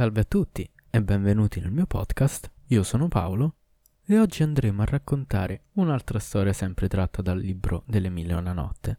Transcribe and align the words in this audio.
Salve 0.00 0.20
a 0.20 0.24
tutti 0.24 0.66
e 0.88 1.02
benvenuti 1.02 1.60
nel 1.60 1.72
mio 1.72 1.84
podcast. 1.84 2.50
Io 2.68 2.82
sono 2.82 3.08
Paolo 3.08 3.56
e 4.02 4.18
oggi 4.18 4.42
andremo 4.42 4.80
a 4.80 4.86
raccontare 4.86 5.64
un'altra 5.72 6.18
storia 6.18 6.54
sempre 6.54 6.88
tratta 6.88 7.20
dal 7.20 7.38
libro 7.38 7.82
delle 7.86 8.08
mille 8.08 8.32
una 8.32 8.54
notte. 8.54 8.98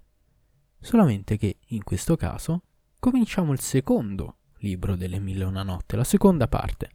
Solamente 0.80 1.38
che 1.38 1.58
in 1.70 1.84
questo 1.84 2.16
caso 2.16 2.66
cominciamo 3.00 3.52
il 3.52 3.60
secondo 3.60 4.42
libro 4.58 4.96
delle 4.96 5.18
mille 5.18 5.44
una 5.44 5.64
notte, 5.64 5.96
la 5.96 6.04
seconda 6.04 6.48
parte. 6.48 6.90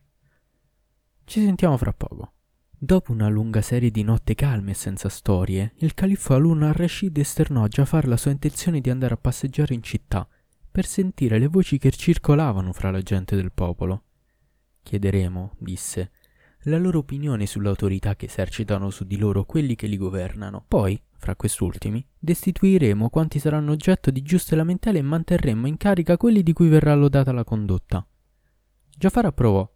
Ci 1.25 1.41
sentiamo 1.41 1.77
fra 1.77 1.93
poco. 1.93 2.35
Dopo 2.79 3.11
una 3.11 3.27
lunga 3.27 3.61
serie 3.61 3.91
di 3.91 4.05
notte 4.05 4.37
calme 4.37 4.71
e 4.71 4.75
senza 4.75 5.09
storie, 5.09 5.73
il 5.79 5.95
califfo 5.95 6.33
Harun 6.33 6.63
al-Rashid 6.63 7.19
esternò 7.19 7.65
a 7.65 7.69
Jafar 7.69 8.07
la 8.07 8.17
sua 8.17 8.31
intenzione 8.31 8.81
di 8.81 8.89
andare 8.89 9.15
a 9.15 9.19
passeggiare 9.21 9.75
in 9.75 9.83
città 9.83 10.29
per 10.77 10.85
sentire 10.85 11.39
le 11.39 11.47
voci 11.47 11.79
che 11.79 11.91
circolavano 11.91 12.71
fra 12.71 12.91
la 12.91 13.01
gente 13.01 13.35
del 13.35 13.51
popolo. 13.51 14.03
Chiederemo, 14.83 15.55
disse, 15.57 16.11
la 16.65 16.77
loro 16.77 16.99
opinione 16.99 17.47
sull'autorità 17.47 18.15
che 18.15 18.27
esercitano 18.27 18.91
su 18.91 19.07
di 19.07 19.17
loro 19.17 19.47
quelli 19.47 19.75
che 19.75 19.87
li 19.87 19.97
governano. 19.97 20.63
Poi, 20.69 21.03
fra 21.17 21.35
quest'ultimi, 21.35 22.07
destituiremo 22.19 23.09
quanti 23.09 23.39
saranno 23.39 23.73
oggetto 23.73 24.11
di 24.11 24.21
giuste 24.21 24.55
lamentele 24.55 24.99
e 24.99 25.03
manterremo 25.03 25.67
in 25.67 25.79
carica 25.79 26.19
quelli 26.19 26.43
di 26.43 26.53
cui 26.53 26.69
verrà 26.69 26.95
lodata 26.95 27.33
la 27.33 27.43
condotta. 27.43 28.07
Jafar 28.99 29.25
approvò. 29.25 29.67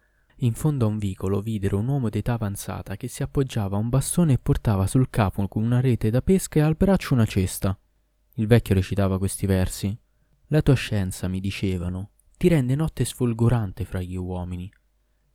In 0.41 0.53
fondo 0.53 0.85
a 0.85 0.89
un 0.89 0.99
vicolo 0.99 1.41
videro 1.41 1.79
un 1.79 1.89
uomo 1.89 2.11
d'età 2.11 2.35
avanzata 2.35 2.97
che 2.97 3.09
si 3.09 3.23
appoggiava 3.23 3.77
a 3.77 3.81
un 3.81 3.89
bastone 3.89 4.35
e 4.35 4.39
portava 4.39 4.87
sul 4.87 5.09
capo 5.09 5.49
una 5.55 5.81
rete 5.81 6.11
da 6.11 6.21
pesca 6.21 6.59
e 6.59 6.63
al 6.63 6.77
braccio 6.77 7.15
una 7.15 7.25
cesta. 7.25 7.75
Il 8.35 8.47
vecchio 8.47 8.75
recitava 8.75 9.17
questi 9.17 9.47
versi. 9.47 9.99
La 10.53 10.63
tua 10.63 10.75
scienza, 10.75 11.29
mi 11.29 11.39
dicevano, 11.39 12.11
ti 12.37 12.49
rende 12.49 12.75
notte 12.75 13.05
sfolgorante 13.05 13.85
fra 13.85 14.01
gli 14.01 14.17
uomini. 14.17 14.69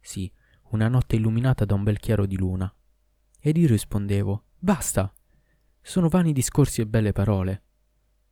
Sì, 0.01 0.29
una 0.71 0.89
notte 0.89 1.15
illuminata 1.15 1.63
da 1.63 1.73
un 1.73 1.83
bel 1.83 1.99
chiaro 1.99 2.25
di 2.25 2.35
luna. 2.35 2.69
Ed 3.39 3.55
io 3.55 3.67
rispondevo, 3.67 4.43
basta! 4.59 5.13
Sono 5.81 6.09
vani 6.09 6.33
discorsi 6.33 6.81
e 6.81 6.85
belle 6.85 7.13
parole. 7.13 7.63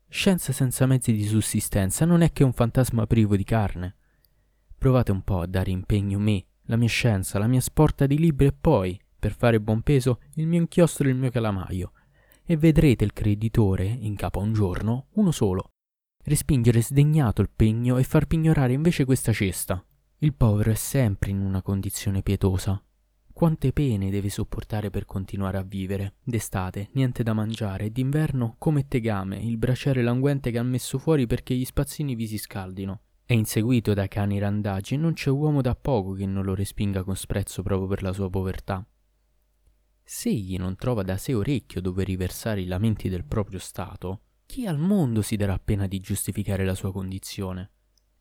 Scienza 0.09 0.51
senza 0.51 0.85
mezzi 0.85 1.13
di 1.13 1.23
sussistenza 1.23 2.03
non 2.03 2.19
è 2.19 2.33
che 2.33 2.43
un 2.43 2.51
fantasma 2.51 3.07
privo 3.07 3.37
di 3.37 3.45
carne. 3.45 3.95
Provate 4.77 5.13
un 5.13 5.21
po' 5.21 5.39
a 5.39 5.47
dare 5.47 5.71
impegno 5.71 6.19
me, 6.19 6.45
la 6.63 6.75
mia 6.75 6.89
scienza, 6.89 7.39
la 7.39 7.47
mia 7.47 7.61
sporta 7.61 8.05
di 8.05 8.17
libri 8.17 8.47
e 8.47 8.51
poi, 8.51 8.99
per 9.17 9.31
fare 9.31 9.61
buon 9.61 9.83
peso, 9.83 10.19
il 10.33 10.47
mio 10.47 10.59
inchiostro 10.59 11.07
e 11.07 11.11
il 11.11 11.17
mio 11.17 11.31
calamaio. 11.31 11.93
E 12.43 12.57
vedrete 12.57 13.05
il 13.05 13.13
creditore, 13.13 13.85
in 13.85 14.17
capo 14.17 14.41
a 14.41 14.43
un 14.43 14.51
giorno, 14.51 15.07
uno 15.13 15.31
solo, 15.31 15.72
respingere 16.23 16.81
sdegnato 16.81 17.41
il 17.41 17.49
pegno 17.53 17.97
e 17.97 18.03
far 18.03 18.27
pignorare 18.27 18.73
invece 18.73 19.05
questa 19.05 19.33
cesta. 19.33 19.83
Il 20.19 20.33
povero 20.33 20.71
è 20.71 20.75
sempre 20.75 21.31
in 21.31 21.39
una 21.39 21.61
condizione 21.61 22.21
pietosa. 22.21 22.81
Quante 23.33 23.73
pene 23.73 24.09
deve 24.09 24.29
sopportare 24.29 24.89
per 24.89 25.05
continuare 25.05 25.57
a 25.57 25.63
vivere? 25.63 26.15
D'estate, 26.23 26.89
niente 26.93 27.23
da 27.23 27.33
mangiare, 27.33 27.91
d'inverno, 27.91 28.55
come 28.57 28.87
tegame, 28.87 29.37
il 29.37 29.57
braciere 29.57 30.01
languente 30.01 30.51
che 30.51 30.59
ha 30.59 30.63
messo 30.63 30.97
fuori 30.97 31.25
perché 31.25 31.55
gli 31.55 31.65
spazzini 31.65 32.15
vi 32.15 32.27
si 32.27 32.37
scaldino. 32.37 33.01
È 33.25 33.33
inseguito 33.33 33.93
da 33.93 34.07
cani 34.07 34.37
randagi 34.37 34.93
e 34.93 34.97
non 34.97 35.13
c'è 35.13 35.29
uomo 35.29 35.61
da 35.61 35.75
poco 35.75 36.13
che 36.13 36.25
non 36.25 36.45
lo 36.45 36.53
respinga 36.53 37.03
con 37.03 37.15
sprezzo 37.15 37.63
proprio 37.63 37.87
per 37.87 38.03
la 38.03 38.13
sua 38.13 38.29
povertà. 38.29 38.85
Se 40.03 40.29
egli 40.29 40.57
non 40.57 40.75
trova 40.75 41.01
da 41.01 41.17
sé 41.17 41.33
orecchio 41.33 41.81
dove 41.81 42.03
riversare 42.03 42.61
i 42.61 42.65
lamenti 42.65 43.09
del 43.09 43.25
proprio 43.25 43.59
stato, 43.59 44.21
chi 44.45 44.65
al 44.67 44.77
mondo 44.77 45.21
si 45.21 45.35
darà 45.35 45.59
pena 45.59 45.87
di 45.87 45.99
giustificare 45.99 46.65
la 46.65 46.75
sua 46.75 46.91
condizione? 46.91 47.71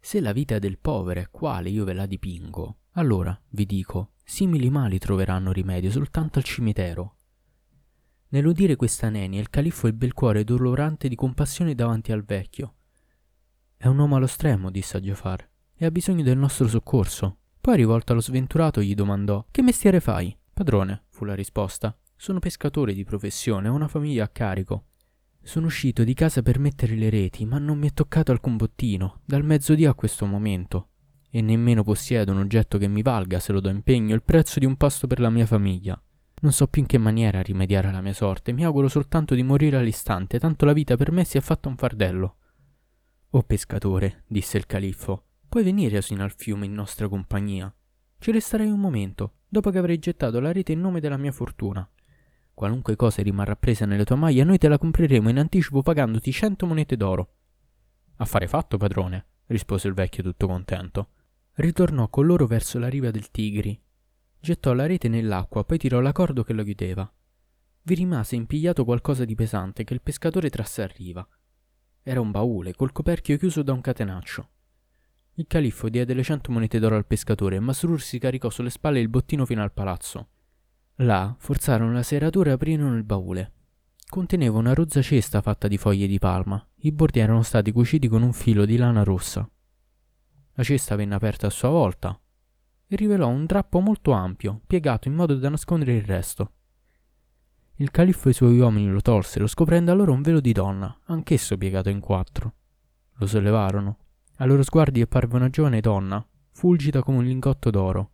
Se 0.01 0.21
la 0.21 0.33
vita 0.33 0.59
del 0.59 0.79
povero 0.79 1.21
è 1.21 1.29
quale 1.31 1.71
io 1.71 1.85
ve 1.85 1.93
la 1.93 2.07
dipingo, 2.07 2.79
allora, 2.93 3.39
vi 3.51 3.65
dico, 3.65 4.13
simili 4.23 4.69
mali 4.69 4.99
troveranno 4.99 5.53
rimedio 5.53 5.91
soltanto 5.91 6.39
al 6.39 6.45
cimitero. 6.45 7.17
Nell'udire 8.29 8.77
questa 8.77 9.09
nenia, 9.09 9.41
il 9.41 9.51
califfo 9.51 9.87
ebbe 9.87 10.07
il 10.07 10.13
cuore 10.13 10.45
dolorante 10.45 11.09
di 11.09 11.15
compassione 11.15 11.75
davanti 11.75 12.13
al 12.13 12.25
vecchio. 12.25 12.75
È 13.77 13.87
un 13.87 13.99
uomo 13.99 14.17
allo 14.17 14.27
stremo, 14.27 14.71
disse 14.71 14.97
a 14.97 15.01
Giafar, 15.01 15.49
e 15.75 15.85
ha 15.85 15.91
bisogno 15.91 16.23
del 16.23 16.39
nostro 16.39 16.69
soccorso. 16.69 17.39
Poi, 17.61 17.77
rivolto 17.77 18.13
allo 18.13 18.21
sventurato, 18.21 18.83
gli 18.83 18.95
domandò: 18.95 19.45
Che 19.51 19.63
mestiere 19.63 20.01
fai? 20.01 20.37
Padrone, 20.53 21.05
fu 21.11 21.25
la 21.25 21.35
risposta. 21.35 21.97
Sono 22.17 22.39
pescatore 22.39 22.95
di 22.95 23.05
professione, 23.05 23.69
ho 23.69 23.75
una 23.75 23.89
famiglia 23.89 24.25
a 24.25 24.29
carico. 24.29 24.87
Sono 25.45 25.67
uscito 25.67 26.05
di 26.05 26.15
casa 26.15 26.41
per 26.41 26.61
mettere 26.61 26.95
le 26.95 27.11
reti, 27.11 27.45
ma 27.45 27.59
non 27.59 27.77
mi 27.77 27.89
è 27.89 27.93
toccato 27.93 28.31
alcun 28.31 28.57
bottino, 28.57 29.21
dal 29.25 29.45
mezzodia 29.45 29.91
a 29.91 29.95
questo 29.95 30.25
momento. 30.25 30.91
E 31.31 31.41
nemmeno 31.41 31.83
possiedo 31.83 32.31
un 32.31 32.39
oggetto 32.39 32.79
che 32.79 32.87
mi 32.87 33.03
valga, 33.03 33.41
se 33.41 33.53
lo 33.53 33.61
do 33.61 33.69
impegno, 33.69 34.15
il 34.15 34.23
prezzo 34.23 34.61
di 34.61 34.67
un 34.67 34.77
pasto 34.77 35.09
per 35.09 35.19
la 35.19 35.31
mia 35.31 35.45
famiglia. 35.45 36.01
Non 36.43 36.53
so 36.53 36.69
più 36.69 36.83
in 36.83 36.87
che 36.87 36.97
maniera 36.97 37.43
rimediare 37.43 37.89
alla 37.89 38.01
mia 38.01 38.13
sorte, 38.13 38.53
mi 38.53 38.65
auguro 38.65 38.89
soltanto 38.89 39.35
di 39.35 39.43
morire 39.43 39.77
all'istante, 39.77 40.39
tanto 40.39 40.65
la 40.65 40.73
vita 40.73 40.97
per 40.97 41.11
me 41.11 41.25
si 41.25 41.39
è 41.39 41.41
fatta 41.41 41.69
un 41.69 41.77
fardello. 41.77 42.37
O 43.31 43.43
pescatore, 43.43 44.25
disse 44.29 44.59
il 44.59 44.67
califfo, 44.67 45.25
puoi 45.49 45.65
venire 45.65 46.03
sino 46.03 46.23
al 46.23 46.35
fiume 46.37 46.67
in 46.67 46.73
nostra 46.73 47.09
compagnia. 47.09 47.75
Ci 48.19 48.31
resterei 48.31 48.71
un 48.71 48.79
momento, 48.79 49.39
dopo 49.49 49.71
che 49.71 49.79
avrei 49.79 49.99
gettato 49.99 50.39
la 50.39 50.53
rete 50.53 50.73
in 50.73 50.81
nome 50.81 51.01
della 51.01 51.17
mia 51.17 51.33
fortuna. 51.33 51.89
Qualunque 52.55 52.97
cosa 52.97 53.23
rimarrà 53.23 53.57
presa 53.57 53.87
nelle 53.87 54.05
tue 54.05 54.17
maglie, 54.17 54.45
noi 54.45 54.59
te 54.59 54.69
la 54.69 54.79
compreremo 54.79 55.29
in 55.29 55.39
anticipo 55.39 55.83
pagandoti 55.83 56.33
cento 56.33 56.67
monete 56.67 56.97
d'oro. 56.97 57.35
Affare 58.17 58.47
fatto, 58.47 58.77
padrone, 58.77 59.27
rispose 59.47 59.89
il 59.89 59.95
vecchio 59.95 60.23
tutto 60.23 60.47
contento. 60.47 61.09
Ritornò 61.55 62.09
con 62.09 62.27
loro 62.27 62.47
verso 62.47 62.79
la 62.79 62.89
riva 62.89 63.11
del 63.11 63.31
Tigri. 63.31 63.81
Gettò 64.39 64.73
la 64.73 64.87
rete 64.87 65.09
nell'acqua, 65.09 65.65
poi 65.65 65.79
tirò 65.79 66.01
l'accordo 66.01 66.43
che 66.43 66.53
lo 66.53 66.63
chiudeva. 66.63 67.11
Vi 67.83 67.95
rimase 67.95 68.37
impigliato 68.37 68.85
qualcosa 68.85 69.25
di 69.25 69.35
pesante 69.35 69.83
che 69.83 69.95
il 69.95 70.03
pescatore 70.03 70.51
trasse 70.51 70.83
a 70.83 70.87
riva. 70.87 71.27
Era 72.03 72.21
un 72.21 72.31
baule 72.31 72.75
col 72.75 72.93
coperchio 72.93 73.37
chiuso 73.39 73.63
da 73.63 73.73
un 73.73 73.81
catenaccio. 73.81 74.49
Il 75.35 75.47
califfo 75.47 75.89
diede 75.89 76.15
le 76.15 76.23
cento 76.23 76.53
monete 76.53 76.79
d'oro 76.79 76.97
al 76.97 77.07
pescatore 77.07 77.57
e 77.57 77.61
Masrur 77.61 78.01
si 78.01 78.19
caricò 78.19 78.51
sulle 78.51 78.71
spalle 78.71 79.01
il 79.01 79.09
bottino 79.09 79.47
fino 79.47 79.63
al 79.63 79.73
palazzo. 79.73 80.29
Là 81.03 81.35
forzarono 81.37 81.93
la 81.93 82.03
serratura 82.05 82.51
e 82.51 82.53
aprirono 82.53 82.97
il 82.97 83.03
baule. 83.03 83.53
Conteneva 84.09 84.59
una 84.59 84.73
rozza 84.73 85.03
cesta 85.03 85.41
fatta 85.41 85.67
di 85.67 85.77
foglie 85.77 86.07
di 86.07 86.19
palma. 86.19 86.65
I 86.77 86.93
bordi 86.93 87.19
erano 87.19 87.43
stati 87.43 87.73
cuciti 87.73 88.07
con 88.07 88.23
un 88.23 88.33
filo 88.33 88.65
di 88.65 88.77
lana 88.77 89.03
rossa. 89.03 89.49
La 90.55 90.63
cesta 90.63 90.95
venne 90.95 91.15
aperta 91.15 91.49
a 91.49 91.51
sua 91.51 91.71
volta 91.71 92.17
e 92.87 92.97
rivelò 92.97 93.27
un 93.27 93.47
drappo 93.47 93.81
molto 93.81 94.13
ampio, 94.13 94.61
piegato 94.67 95.09
in 95.09 95.15
modo 95.15 95.35
da 95.35 95.49
nascondere 95.49 95.95
il 95.95 96.03
resto. 96.03 96.53
Il 97.77 97.91
califfo 97.91 98.29
e 98.29 98.31
i 98.31 98.35
suoi 98.35 98.59
uomini 98.59 98.89
lo 98.89 99.01
tolsero, 99.01 99.47
scoprendo 99.47 99.91
allora 99.91 100.13
un 100.13 100.23
velo 100.23 100.41
di 100.41 100.53
donna, 100.53 101.01
anch'esso 101.07 101.57
piegato 101.57 101.89
in 101.89 101.99
quattro. 101.99 102.55
Lo 103.15 103.27
sollevarono. 103.27 103.99
A 104.37 104.45
loro 104.45 104.63
sguardi 104.63 105.01
apparve 105.01 105.37
una 105.37 105.49
giovane 105.49 105.81
donna, 105.81 106.25
fulgida 106.53 107.03
come 107.03 107.19
un 107.19 107.25
lingotto 107.25 107.71
d'oro. 107.71 108.11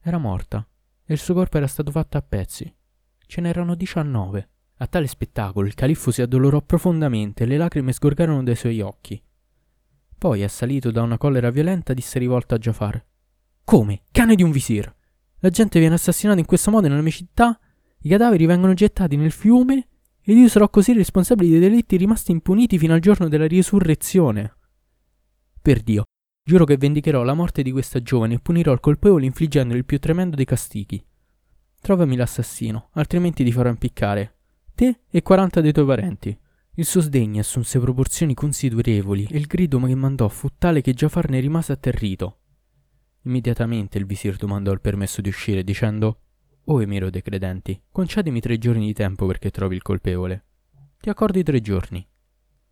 Era 0.00 0.18
morta 0.18 0.66
e 1.04 1.12
il 1.12 1.18
suo 1.18 1.34
corpo 1.34 1.56
era 1.56 1.66
stato 1.66 1.90
fatto 1.90 2.16
a 2.16 2.22
pezzi. 2.22 2.72
Ce 3.26 3.40
n'erano 3.40 3.74
diciannove. 3.74 4.48
A 4.76 4.86
tale 4.86 5.06
spettacolo 5.06 5.66
il 5.66 5.74
califfo 5.74 6.10
si 6.10 6.22
addolorò 6.22 6.60
profondamente 6.62 7.44
e 7.44 7.46
le 7.46 7.56
lacrime 7.56 7.92
sgorgarono 7.92 8.42
dai 8.42 8.56
suoi 8.56 8.80
occhi. 8.80 9.22
Poi, 10.18 10.42
assalito 10.42 10.90
da 10.90 11.02
una 11.02 11.18
collera 11.18 11.50
violenta, 11.50 11.94
disse 11.94 12.18
rivolto 12.18 12.54
a 12.54 12.58
Jafar: 12.58 13.04
Come? 13.64 14.02
Cane 14.10 14.34
di 14.34 14.42
un 14.42 14.50
visir! 14.50 14.92
La 15.38 15.50
gente 15.50 15.78
viene 15.78 15.94
assassinata 15.94 16.38
in 16.38 16.46
questo 16.46 16.70
modo 16.70 16.88
nella 16.88 17.00
mia 17.00 17.10
città, 17.10 17.58
i 18.04 18.08
cadaveri 18.08 18.46
vengono 18.46 18.74
gettati 18.74 19.16
nel 19.16 19.32
fiume 19.32 19.88
ed 20.20 20.36
io 20.36 20.48
sarò 20.48 20.68
così 20.68 20.92
responsabile 20.92 21.50
dei 21.50 21.68
delitti 21.68 21.96
rimasti 21.96 22.30
impuniti 22.30 22.78
fino 22.78 22.94
al 22.94 23.00
giorno 23.00 23.28
della 23.28 23.46
risurrezione. 23.46 24.56
Per 25.60 25.80
Dio, 25.80 26.04
Giuro 26.44 26.64
che 26.64 26.76
vendicherò 26.76 27.22
la 27.22 27.34
morte 27.34 27.62
di 27.62 27.70
questa 27.70 28.02
giovane 28.02 28.34
e 28.34 28.38
punirò 28.40 28.72
il 28.72 28.80
colpevole 28.80 29.26
infliggendo 29.26 29.76
il 29.76 29.84
più 29.84 30.00
tremendo 30.00 30.34
dei 30.34 30.44
castighi. 30.44 31.04
Trovami 31.80 32.16
l'assassino, 32.16 32.88
altrimenti 32.92 33.44
ti 33.44 33.52
farò 33.52 33.68
impiccare. 33.68 34.38
Te 34.74 35.02
e 35.08 35.22
quaranta 35.22 35.60
dei 35.60 35.72
tuoi 35.72 35.86
parenti. 35.86 36.36
Il 36.74 36.84
suo 36.84 37.00
sdegno 37.00 37.40
assunse 37.40 37.78
proporzioni 37.78 38.34
considerevoli 38.34 39.28
e 39.30 39.36
il 39.36 39.46
grido 39.46 39.78
che 39.78 39.94
mandò 39.94 40.26
fu 40.28 40.48
tale 40.58 40.80
che 40.80 40.94
Giafar 40.94 41.30
ne 41.30 41.38
rimase 41.38 41.72
atterrito. 41.72 42.38
Immediatamente 43.22 43.98
il 43.98 44.06
visir 44.06 44.36
domandò 44.36 44.72
il 44.72 44.80
permesso 44.80 45.20
di 45.20 45.28
uscire 45.28 45.62
dicendo 45.62 46.22
O 46.64 46.82
emiro 46.82 47.08
dei 47.08 47.22
credenti, 47.22 47.80
concedimi 47.92 48.40
tre 48.40 48.58
giorni 48.58 48.86
di 48.86 48.92
tempo 48.92 49.26
perché 49.26 49.50
trovi 49.50 49.76
il 49.76 49.82
colpevole. 49.82 50.44
Ti 50.98 51.08
accordi 51.08 51.44
tre 51.44 51.60
giorni. 51.60 52.04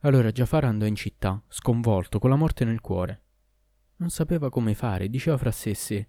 Allora 0.00 0.32
Giafar 0.32 0.64
andò 0.64 0.86
in 0.86 0.96
città, 0.96 1.40
sconvolto, 1.46 2.18
con 2.18 2.30
la 2.30 2.36
morte 2.36 2.64
nel 2.64 2.80
cuore. 2.80 3.22
Non 4.00 4.08
sapeva 4.08 4.48
come 4.48 4.74
fare, 4.74 5.10
diceva 5.10 5.36
fra 5.36 5.50
sé 5.50 5.70
e 5.70 5.74
sé. 5.74 6.08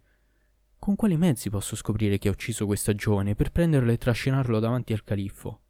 Con 0.80 0.96
quali 0.96 1.18
mezzi 1.18 1.50
posso 1.50 1.76
scoprire 1.76 2.18
chi 2.18 2.30
ha 2.30 2.32
ucciso 2.32 2.66
questa 2.66 2.96
giovane 2.96 3.36
per 3.36 3.52
prenderlo 3.52 3.92
e 3.92 3.98
trascinarlo 3.98 4.60
davanti 4.60 4.94
al 4.94 5.04
califfo? 5.04 5.62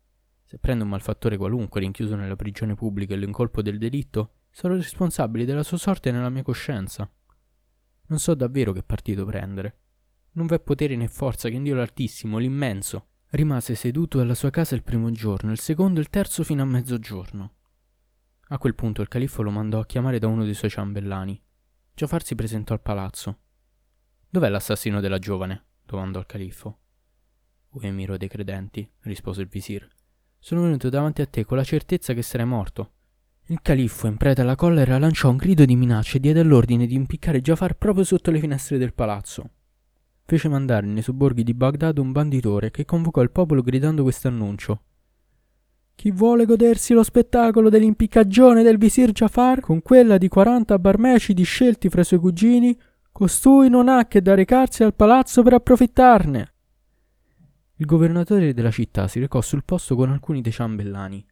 Se 0.44 0.60
prendo 0.60 0.84
un 0.84 0.92
malfattore 0.92 1.36
qualunque 1.36 1.80
rinchiuso 1.80 2.16
nella 2.16 2.36
prigione 2.36 2.76
pubblica 2.76 3.16
e 3.16 3.18
lo 3.18 3.26
incolpo 3.26 3.64
del 3.64 3.80
delitto, 3.80 4.34
sarò 4.52 4.76
responsabile 4.76 5.46
della 5.46 5.64
sua 5.64 5.78
sorte 5.78 6.12
nella 6.12 6.30
mia 6.30 6.44
coscienza. 6.44 7.12
Non 8.06 8.20
so 8.20 8.36
davvero 8.36 8.72
che 8.72 8.84
partito 8.84 9.26
prendere. 9.26 9.78
Non 10.34 10.46
v'è 10.46 10.60
potere 10.60 10.96
né 10.96 11.08
forza 11.08 11.50
che 11.50 11.56
in 11.56 11.64
Dio 11.64 11.74
l'Altissimo, 11.74 12.38
l'immenso. 12.38 13.08
Rimase 13.32 13.74
seduto 13.74 14.20
alla 14.20 14.36
sua 14.36 14.52
casa 14.52 14.76
il 14.76 14.84
primo 14.84 15.10
giorno, 15.10 15.52
il 15.52 15.60
secondo 15.60 16.00
e 16.00 16.04
il 16.04 16.10
terzo 16.10 16.44
fino 16.44 16.62
a 16.62 16.66
mezzogiorno. 16.66 17.54
A 18.50 18.58
quel 18.60 18.76
punto 18.76 19.02
il 19.02 19.08
califfo 19.08 19.42
lo 19.42 19.50
mandò 19.50 19.80
a 19.80 19.86
chiamare 19.88 20.20
da 20.20 20.28
uno 20.28 20.44
dei 20.44 20.54
suoi 20.54 20.70
ciambellani. 20.70 21.42
Giafar 22.02 22.24
si 22.24 22.34
presentò 22.34 22.74
al 22.74 22.82
palazzo. 22.82 23.38
Dov'è 24.28 24.50
l'assassino 24.50 25.02
della 25.02 25.20
giovane? 25.20 25.66
domandò 25.86 26.18
il 26.18 26.26
califfo. 26.26 26.80
O 27.70 27.80
emiro 27.84 28.18
dei 28.18 28.28
credenti, 28.28 28.92
rispose 29.02 29.42
il 29.42 29.48
visir. 29.48 29.88
Sono 30.40 30.64
venuto 30.64 30.90
davanti 30.90 31.22
a 31.22 31.28
te 31.28 31.46
con 31.46 31.58
la 31.58 31.64
certezza 31.64 32.16
che 32.16 32.24
sarai 32.24 32.48
morto. 32.48 32.94
Il 33.50 33.62
califfo, 33.62 34.08
in 34.08 34.18
preda 34.18 34.42
alla 34.42 34.56
collera, 34.56 34.98
lanciò 34.98 35.30
un 35.30 35.38
grido 35.38 35.64
di 35.64 35.76
minaccia 35.76 36.18
e 36.18 36.22
diede 36.22 36.42
l'ordine 36.42 36.88
di 36.88 36.96
impiccare 36.96 37.40
Jafar 37.40 37.78
proprio 37.78 38.04
sotto 38.04 38.32
le 38.32 38.40
finestre 38.40 38.80
del 38.80 38.96
palazzo. 38.96 39.52
Fece 40.26 40.50
mandare 40.50 40.88
nei 40.88 41.04
sobborghi 41.04 41.44
di 41.44 41.54
Baghdad 41.54 42.00
un 42.00 42.12
banditore 42.12 42.72
che 42.72 42.84
convocò 42.84 43.22
il 43.22 43.30
popolo 43.30 43.62
gridando 43.62 44.02
questo 44.02 44.28
annuncio. 44.28 44.86
Chi 46.02 46.10
vuole 46.10 46.46
godersi 46.46 46.96
lo 46.96 47.04
spettacolo 47.04 47.70
dell'impiccagione 47.70 48.64
del 48.64 48.80
visir 48.80 49.12
Jafar 49.12 49.60
con 49.60 49.84
quella 49.84 50.18
di 50.18 50.30
quaranta 50.30 50.80
barmecidi 50.80 51.44
scelti 51.44 51.90
fra 51.90 52.02
i 52.02 52.04
suoi 52.04 52.20
cugini, 52.20 52.76
costui 53.12 53.70
non 53.70 53.88
ha 53.88 54.08
che 54.08 54.20
da 54.20 54.34
recarsi 54.34 54.82
al 54.82 54.96
palazzo 54.96 55.44
per 55.44 55.54
approfittarne. 55.54 56.54
Il 57.76 57.86
governatore 57.86 58.56
della 58.56 58.72
città 58.72 59.08
si 59.08 59.20
recò 59.20 59.42
sul 59.42 59.64
posto 59.64 59.96
con 59.96 60.10
alcuni 60.10 60.42
dei 60.42 60.52
ciambellani 60.52 61.24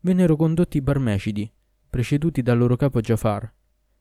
vennero 0.00 0.34
condotti 0.34 0.78
i 0.78 0.82
barmecidi, 0.82 1.48
preceduti 1.88 2.42
dal 2.42 2.58
loro 2.58 2.74
capo 2.74 3.00
Jafar, 3.00 3.54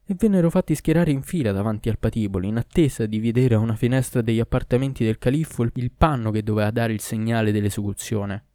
e 0.04 0.16
vennero 0.18 0.50
fatti 0.50 0.74
schierare 0.74 1.12
in 1.12 1.22
fila 1.22 1.52
davanti 1.52 1.90
al 1.90 2.00
patibolo, 2.00 2.48
in 2.48 2.58
attesa 2.58 3.06
di 3.06 3.20
vedere 3.20 3.54
a 3.54 3.60
una 3.60 3.76
finestra 3.76 4.24
degli 4.24 4.40
appartamenti 4.40 5.04
del 5.04 5.20
califfo 5.20 5.62
il 5.62 5.92
panno 5.96 6.32
che 6.32 6.42
doveva 6.42 6.72
dare 6.72 6.92
il 6.92 7.02
segnale 7.02 7.52
dell'esecuzione. 7.52 8.46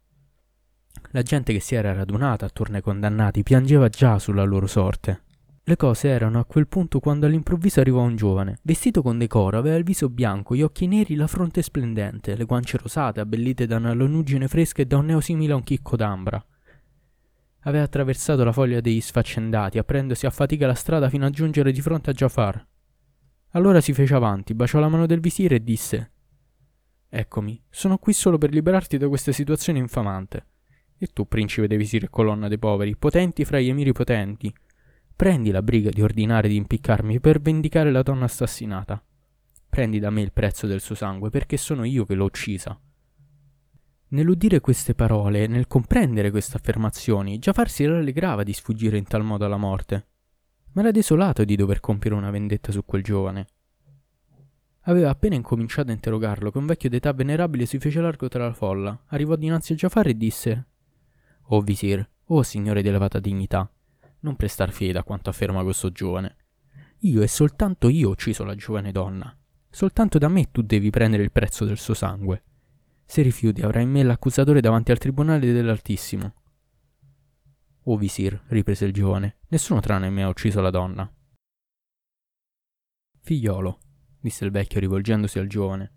La 1.11 1.21
gente 1.21 1.53
che 1.53 1.59
si 1.59 1.75
era 1.75 1.93
radunata 1.93 2.45
attorno 2.45 2.75
ai 2.75 2.81
condannati 2.81 3.43
piangeva 3.43 3.89
già 3.89 4.19
sulla 4.19 4.43
loro 4.43 4.67
sorte. 4.67 5.23
Le 5.63 5.75
cose 5.75 6.07
erano 6.07 6.39
a 6.39 6.45
quel 6.45 6.67
punto 6.67 7.01
quando 7.01 7.25
all'improvviso 7.25 7.81
arrivò 7.81 8.01
un 8.01 8.15
giovane. 8.15 8.59
Vestito 8.61 9.01
con 9.01 9.17
decoro, 9.17 9.57
aveva 9.57 9.75
il 9.75 9.83
viso 9.83 10.07
bianco, 10.07 10.55
gli 10.55 10.61
occhi 10.61 10.87
neri, 10.87 11.15
la 11.15 11.27
fronte 11.27 11.61
splendente, 11.61 12.37
le 12.37 12.45
guance 12.45 12.77
rosate, 12.77 13.19
abbellite 13.19 13.65
da 13.65 13.75
una 13.75 13.93
lanugine 13.93 14.47
fresca 14.47 14.81
e 14.81 14.85
da 14.85 14.95
un 14.95 15.07
neo 15.07 15.19
simile 15.19 15.51
a 15.51 15.57
un 15.57 15.63
chicco 15.63 15.97
d'ambra. 15.97 16.41
Aveva 17.63 17.83
attraversato 17.83 18.45
la 18.45 18.53
foglia 18.53 18.79
degli 18.79 19.01
sfaccendati, 19.01 19.77
aprendosi 19.77 20.25
a 20.25 20.29
fatica 20.29 20.67
la 20.67 20.73
strada 20.73 21.09
fino 21.09 21.25
a 21.25 21.29
giungere 21.31 21.73
di 21.73 21.81
fronte 21.81 22.11
a 22.11 22.13
Jafar. 22.13 22.65
Allora 23.49 23.81
si 23.81 23.91
fece 23.91 24.13
avanti, 24.13 24.53
baciò 24.53 24.79
la 24.79 24.87
mano 24.87 25.05
del 25.05 25.19
visire 25.19 25.55
e 25.55 25.63
disse: 25.63 26.11
Eccomi, 27.09 27.61
sono 27.69 27.97
qui 27.97 28.13
solo 28.13 28.37
per 28.37 28.53
liberarti 28.53 28.97
da 28.97 29.09
questa 29.09 29.33
situazione 29.33 29.79
infamante. 29.79 30.45
E 30.99 31.07
tu, 31.13 31.27
principe 31.27 31.67
dei 31.67 31.77
visiri 31.77 32.05
e 32.05 32.09
colonna 32.09 32.47
dei 32.47 32.57
poveri, 32.57 32.95
potenti 32.95 33.45
fra 33.45 33.59
gli 33.59 33.69
emiri 33.69 33.91
potenti, 33.91 34.53
prendi 35.15 35.51
la 35.51 35.61
briga 35.61 35.89
di 35.89 36.01
ordinare 36.01 36.47
di 36.47 36.55
impiccarmi 36.55 37.19
per 37.19 37.39
vendicare 37.39 37.91
la 37.91 38.01
donna 38.01 38.25
assassinata. 38.25 39.03
Prendi 39.69 39.99
da 39.99 40.09
me 40.09 40.21
il 40.21 40.31
prezzo 40.31 40.65
del 40.65 40.81
suo 40.81 40.95
sangue, 40.95 41.29
perché 41.29 41.57
sono 41.57 41.83
io 41.83 42.05
che 42.05 42.15
l'ho 42.15 42.25
uccisa. 42.25 42.79
Nell'udire 44.09 44.59
queste 44.59 44.95
parole, 44.95 45.47
nel 45.47 45.67
comprendere 45.67 46.31
queste 46.31 46.57
affermazioni, 46.57 47.39
Jafar 47.39 47.69
si 47.69 47.85
rallegrava 47.85 48.43
di 48.43 48.53
sfuggire 48.53 48.97
in 48.97 49.03
tal 49.03 49.23
modo 49.23 49.45
alla 49.45 49.57
morte, 49.57 50.07
ma 50.71 50.81
era 50.81 50.91
desolato 50.91 51.43
di 51.43 51.55
dover 51.55 51.79
compiere 51.79 52.15
una 52.15 52.31
vendetta 52.31 52.71
su 52.71 52.85
quel 52.85 53.03
giovane. 53.03 53.47
Aveva 54.81 55.09
appena 55.09 55.35
incominciato 55.35 55.89
a 55.89 55.93
interrogarlo 55.93 56.49
che 56.49 56.57
un 56.57 56.65
vecchio 56.65 56.89
d'età 56.89 57.11
venerabile 57.11 57.65
si 57.65 57.77
fece 57.79 57.99
largo 57.99 58.29
tra 58.29 58.45
la 58.45 58.53
folla, 58.53 58.97
arrivò 59.07 59.35
dinanzi 59.35 59.73
a 59.73 59.75
Jafar 59.75 60.07
e 60.07 60.15
disse 60.15 60.67
O 61.49 61.61
visir, 61.61 62.07
o 62.25 62.43
signore 62.43 62.81
di 62.81 62.89
elevata 62.89 63.19
dignità, 63.19 63.69
non 64.19 64.35
prestar 64.35 64.71
fede 64.71 64.99
a 64.99 65.03
quanto 65.03 65.29
afferma 65.29 65.63
questo 65.63 65.91
giovane. 65.91 66.35
Io 67.01 67.21
e 67.21 67.27
soltanto 67.27 67.87
io 67.89 68.09
ho 68.09 68.11
ucciso 68.11 68.43
la 68.43 68.55
giovane 68.55 68.91
donna. 68.91 69.35
Soltanto 69.69 70.17
da 70.17 70.27
me 70.27 70.51
tu 70.51 70.61
devi 70.61 70.89
prendere 70.89 71.23
il 71.23 71.31
prezzo 71.31 71.63
del 71.63 71.77
suo 71.77 71.93
sangue. 71.93 72.43
Se 73.05 73.21
rifiuti, 73.21 73.61
avrai 73.61 73.83
in 73.83 73.91
me 73.91 74.03
l'accusatore 74.03 74.59
davanti 74.59 74.91
al 74.91 74.97
tribunale 74.97 75.51
dell'Altissimo. 75.53 76.33
O 77.83 77.95
visir, 77.95 78.43
riprese 78.47 78.85
il 78.85 78.93
giovane, 78.93 79.37
nessuno 79.47 79.79
tranne 79.79 80.09
me 80.09 80.23
ha 80.23 80.27
ucciso 80.27 80.59
la 80.59 80.71
donna. 80.71 81.09
Figliolo, 83.21 83.79
disse 84.19 84.43
il 84.43 84.51
vecchio 84.51 84.81
rivolgendosi 84.81 85.39
al 85.39 85.47
giovane, 85.47 85.93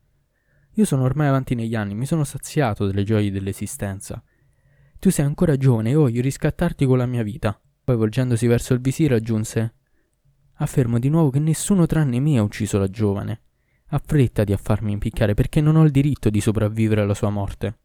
io 0.75 0.85
sono 0.85 1.03
ormai 1.03 1.26
avanti 1.26 1.56
negli 1.56 1.75
anni, 1.75 1.94
mi 1.94 2.06
sono 2.06 2.23
saziato 2.23 2.87
delle 2.87 3.03
gioie 3.03 3.32
dell'esistenza. 3.32 4.23
Tu 5.00 5.11
sei 5.11 5.25
ancora 5.25 5.56
giovane 5.56 5.91
e 5.91 5.94
voglio 5.94 6.20
riscattarti 6.20 6.85
con 6.85 6.99
la 6.99 7.06
mia 7.06 7.23
vita. 7.23 7.58
Poi 7.82 7.97
volgendosi 7.97 8.47
verso 8.47 8.75
il 8.75 8.81
visir 8.81 9.12
aggiunse 9.12 9.75
Affermo 10.56 10.99
di 10.99 11.08
nuovo 11.08 11.31
che 11.31 11.38
nessuno 11.38 11.87
tranne 11.87 12.20
me 12.20 12.38
ha 12.38 12.43
ucciso 12.43 12.79
la 12.79 12.88
giovane 12.88 13.41
affrettati 13.91 14.52
a 14.52 14.56
farmi 14.56 14.93
impiccare 14.93 15.35
perché 15.35 15.61
non 15.61 15.76
ho 15.76 15.85
il 15.85 15.91
diritto 15.91 16.31
di 16.31 16.41
sopravvivere 16.41 17.00
alla 17.00 17.14
sua 17.14 17.31
morte. 17.31 17.79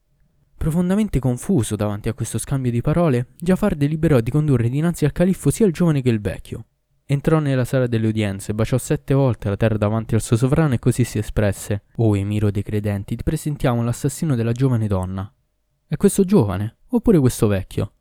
Profondamente 0.57 1.19
confuso 1.19 1.75
davanti 1.75 2.09
a 2.09 2.13
questo 2.13 2.38
scambio 2.38 2.71
di 2.71 2.81
parole, 2.81 3.27
Jafar 3.38 3.75
deliberò 3.75 4.19
di 4.19 4.31
condurre 4.31 4.69
dinanzi 4.69 5.06
al 5.06 5.11
califfo 5.11 5.50
sia 5.51 5.65
il 5.65 5.73
giovane 5.73 6.01
che 6.01 6.09
il 6.09 6.21
vecchio. 6.21 6.65
Entrò 7.06 7.39
nella 7.39 7.65
sala 7.65 7.88
delle 7.88 8.07
udienze, 8.07 8.53
baciò 8.53 8.77
sette 8.77 9.13
volte 9.13 9.50
la 9.50 9.57
terra 9.57 9.77
davanti 9.77 10.15
al 10.15 10.21
suo 10.21 10.38
sovrano 10.38 10.73
e 10.73 10.79
così 10.79 11.03
si 11.03 11.19
espresse: 11.19 11.83
O 11.97 12.18
emiro 12.18 12.50
dei 12.50 12.63
credenti, 12.63 13.15
ti 13.15 13.23
presentiamo 13.23 13.83
l'assassino 13.83 14.35
della 14.35 14.53
giovane 14.53 14.88
donna. 14.88 15.31
È 15.88 15.97
questo 15.97 16.23
giovane, 16.23 16.77
oppure 16.95 17.19
questo 17.19 17.47
vecchio? 17.47 17.92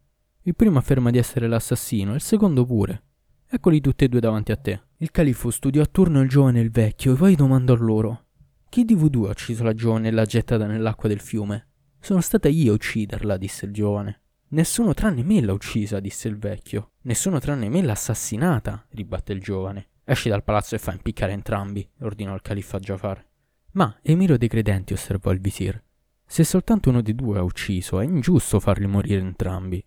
Il 0.43 0.55
primo 0.55 0.79
afferma 0.79 1.11
di 1.11 1.19
essere 1.19 1.46
l'assassino, 1.46 2.12
e 2.12 2.17
il 2.17 2.20
secondo 2.20 2.64
pure. 2.64 3.02
Eccoli 3.49 3.81
tutti 3.81 4.05
e 4.05 4.08
due 4.08 4.20
davanti 4.20 4.52
a 4.52 4.56
te. 4.56 4.81
Il 4.99 5.11
califfo 5.11 5.50
studiò 5.50 5.82
a 5.82 5.87
turno 5.87 6.20
il 6.20 6.29
giovane 6.29 6.61
e 6.61 6.62
il 6.62 6.70
vecchio 6.70 7.14
e 7.14 7.17
poi 7.17 7.35
domandò 7.35 7.75
loro: 7.75 8.26
Chi 8.69 8.85
di 8.85 8.94
voi 8.94 9.11
due 9.11 9.29
ha 9.29 9.31
ucciso 9.31 9.62
la 9.62 9.75
giovane 9.75 10.08
e 10.08 10.11
l'ha 10.11 10.25
gettata 10.25 10.67
nell'acqua 10.67 11.08
del 11.08 11.20
fiume? 11.20 11.69
Sono 12.00 12.20
stata 12.20 12.49
io 12.49 12.73
a 12.73 12.75
ucciderla, 12.75 13.37
disse 13.37 13.67
il 13.67 13.73
giovane. 13.73 14.23
Nessuno 14.49 14.93
tranne 14.93 15.23
me 15.23 15.41
l'ha 15.41 15.52
uccisa, 15.52 16.00
disse 16.00 16.29
il 16.29 16.37
vecchio. 16.37 16.93
Nessuno 17.02 17.38
tranne 17.38 17.69
me 17.69 17.82
l'ha 17.82 17.93
assassinata, 17.93 18.87
ribatte 18.91 19.32
il 19.32 19.41
giovane. 19.41 19.88
Esci 20.05 20.29
dal 20.29 20.44
palazzo 20.44 20.75
e 20.75 20.79
fa 20.79 20.93
impiccare 20.93 21.32
entrambi, 21.32 21.88
ordinò 22.00 22.35
il 22.35 22.43
califfo 22.43 22.76
a 22.76 22.81
Jafar. 22.81 23.26
Ma, 23.73 23.99
emiro 24.02 24.37
dei 24.37 24.48
credenti, 24.48 24.93
osservò 24.93 25.32
il 25.32 25.41
visir, 25.41 25.82
se 26.34 26.43
soltanto 26.43 26.88
uno 26.88 27.00
dei 27.00 27.14
due 27.14 27.38
ha 27.38 27.44
ucciso, 27.44 28.00
è 28.00 28.05
ingiusto 28.05 28.58
farli 28.58 28.88
morire 28.88 29.20
entrambi. 29.20 29.81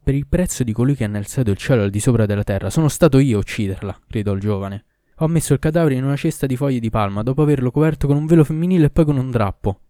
Per 0.00 0.14
il 0.14 0.28
prezzo 0.28 0.62
di 0.62 0.72
colui 0.72 0.94
che 0.94 1.02
ha 1.02 1.08
innalzato 1.08 1.50
il 1.50 1.56
cielo 1.56 1.82
al 1.82 1.90
di 1.90 1.98
sopra 1.98 2.26
della 2.26 2.44
terra, 2.44 2.70
sono 2.70 2.86
stato 2.86 3.18
io 3.18 3.38
a 3.38 3.40
ucciderla, 3.40 4.02
gridò 4.06 4.34
il 4.34 4.40
giovane. 4.40 4.84
Ho 5.16 5.26
messo 5.26 5.52
il 5.52 5.58
cadavere 5.58 5.96
in 5.96 6.04
una 6.04 6.14
cesta 6.14 6.46
di 6.46 6.54
foglie 6.54 6.78
di 6.78 6.90
palma, 6.90 7.24
dopo 7.24 7.42
averlo 7.42 7.72
coperto 7.72 8.06
con 8.06 8.16
un 8.16 8.26
velo 8.26 8.44
femminile 8.44 8.84
e 8.84 8.90
poi 8.90 9.04
con 9.04 9.16
un 9.16 9.32
drappo. 9.32 9.80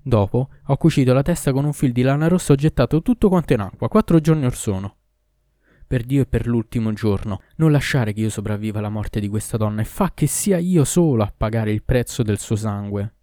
Dopo 0.00 0.48
ho 0.64 0.76
cucito 0.78 1.12
la 1.12 1.20
testa 1.20 1.52
con 1.52 1.66
un 1.66 1.74
fil 1.74 1.92
di 1.92 2.00
lana 2.00 2.28
rossa 2.28 2.52
e 2.52 2.54
ho 2.54 2.58
gettato 2.58 3.02
tutto 3.02 3.28
quanto 3.28 3.52
in 3.52 3.60
acqua, 3.60 3.90
quattro 3.90 4.18
giorni 4.18 4.46
or 4.46 4.56
sono. 4.56 4.96
Per 5.86 6.04
Dio 6.04 6.22
e 6.22 6.26
per 6.26 6.46
l'ultimo 6.46 6.94
giorno, 6.94 7.42
non 7.56 7.70
lasciare 7.70 8.14
che 8.14 8.20
io 8.20 8.30
sopravviva 8.30 8.78
alla 8.78 8.88
morte 8.88 9.20
di 9.20 9.28
questa 9.28 9.58
donna 9.58 9.82
e 9.82 9.84
fa 9.84 10.12
che 10.14 10.26
sia 10.26 10.56
io 10.56 10.84
solo 10.84 11.22
a 11.22 11.30
pagare 11.36 11.70
il 11.70 11.82
prezzo 11.82 12.22
del 12.22 12.38
suo 12.38 12.56
sangue. 12.56 13.15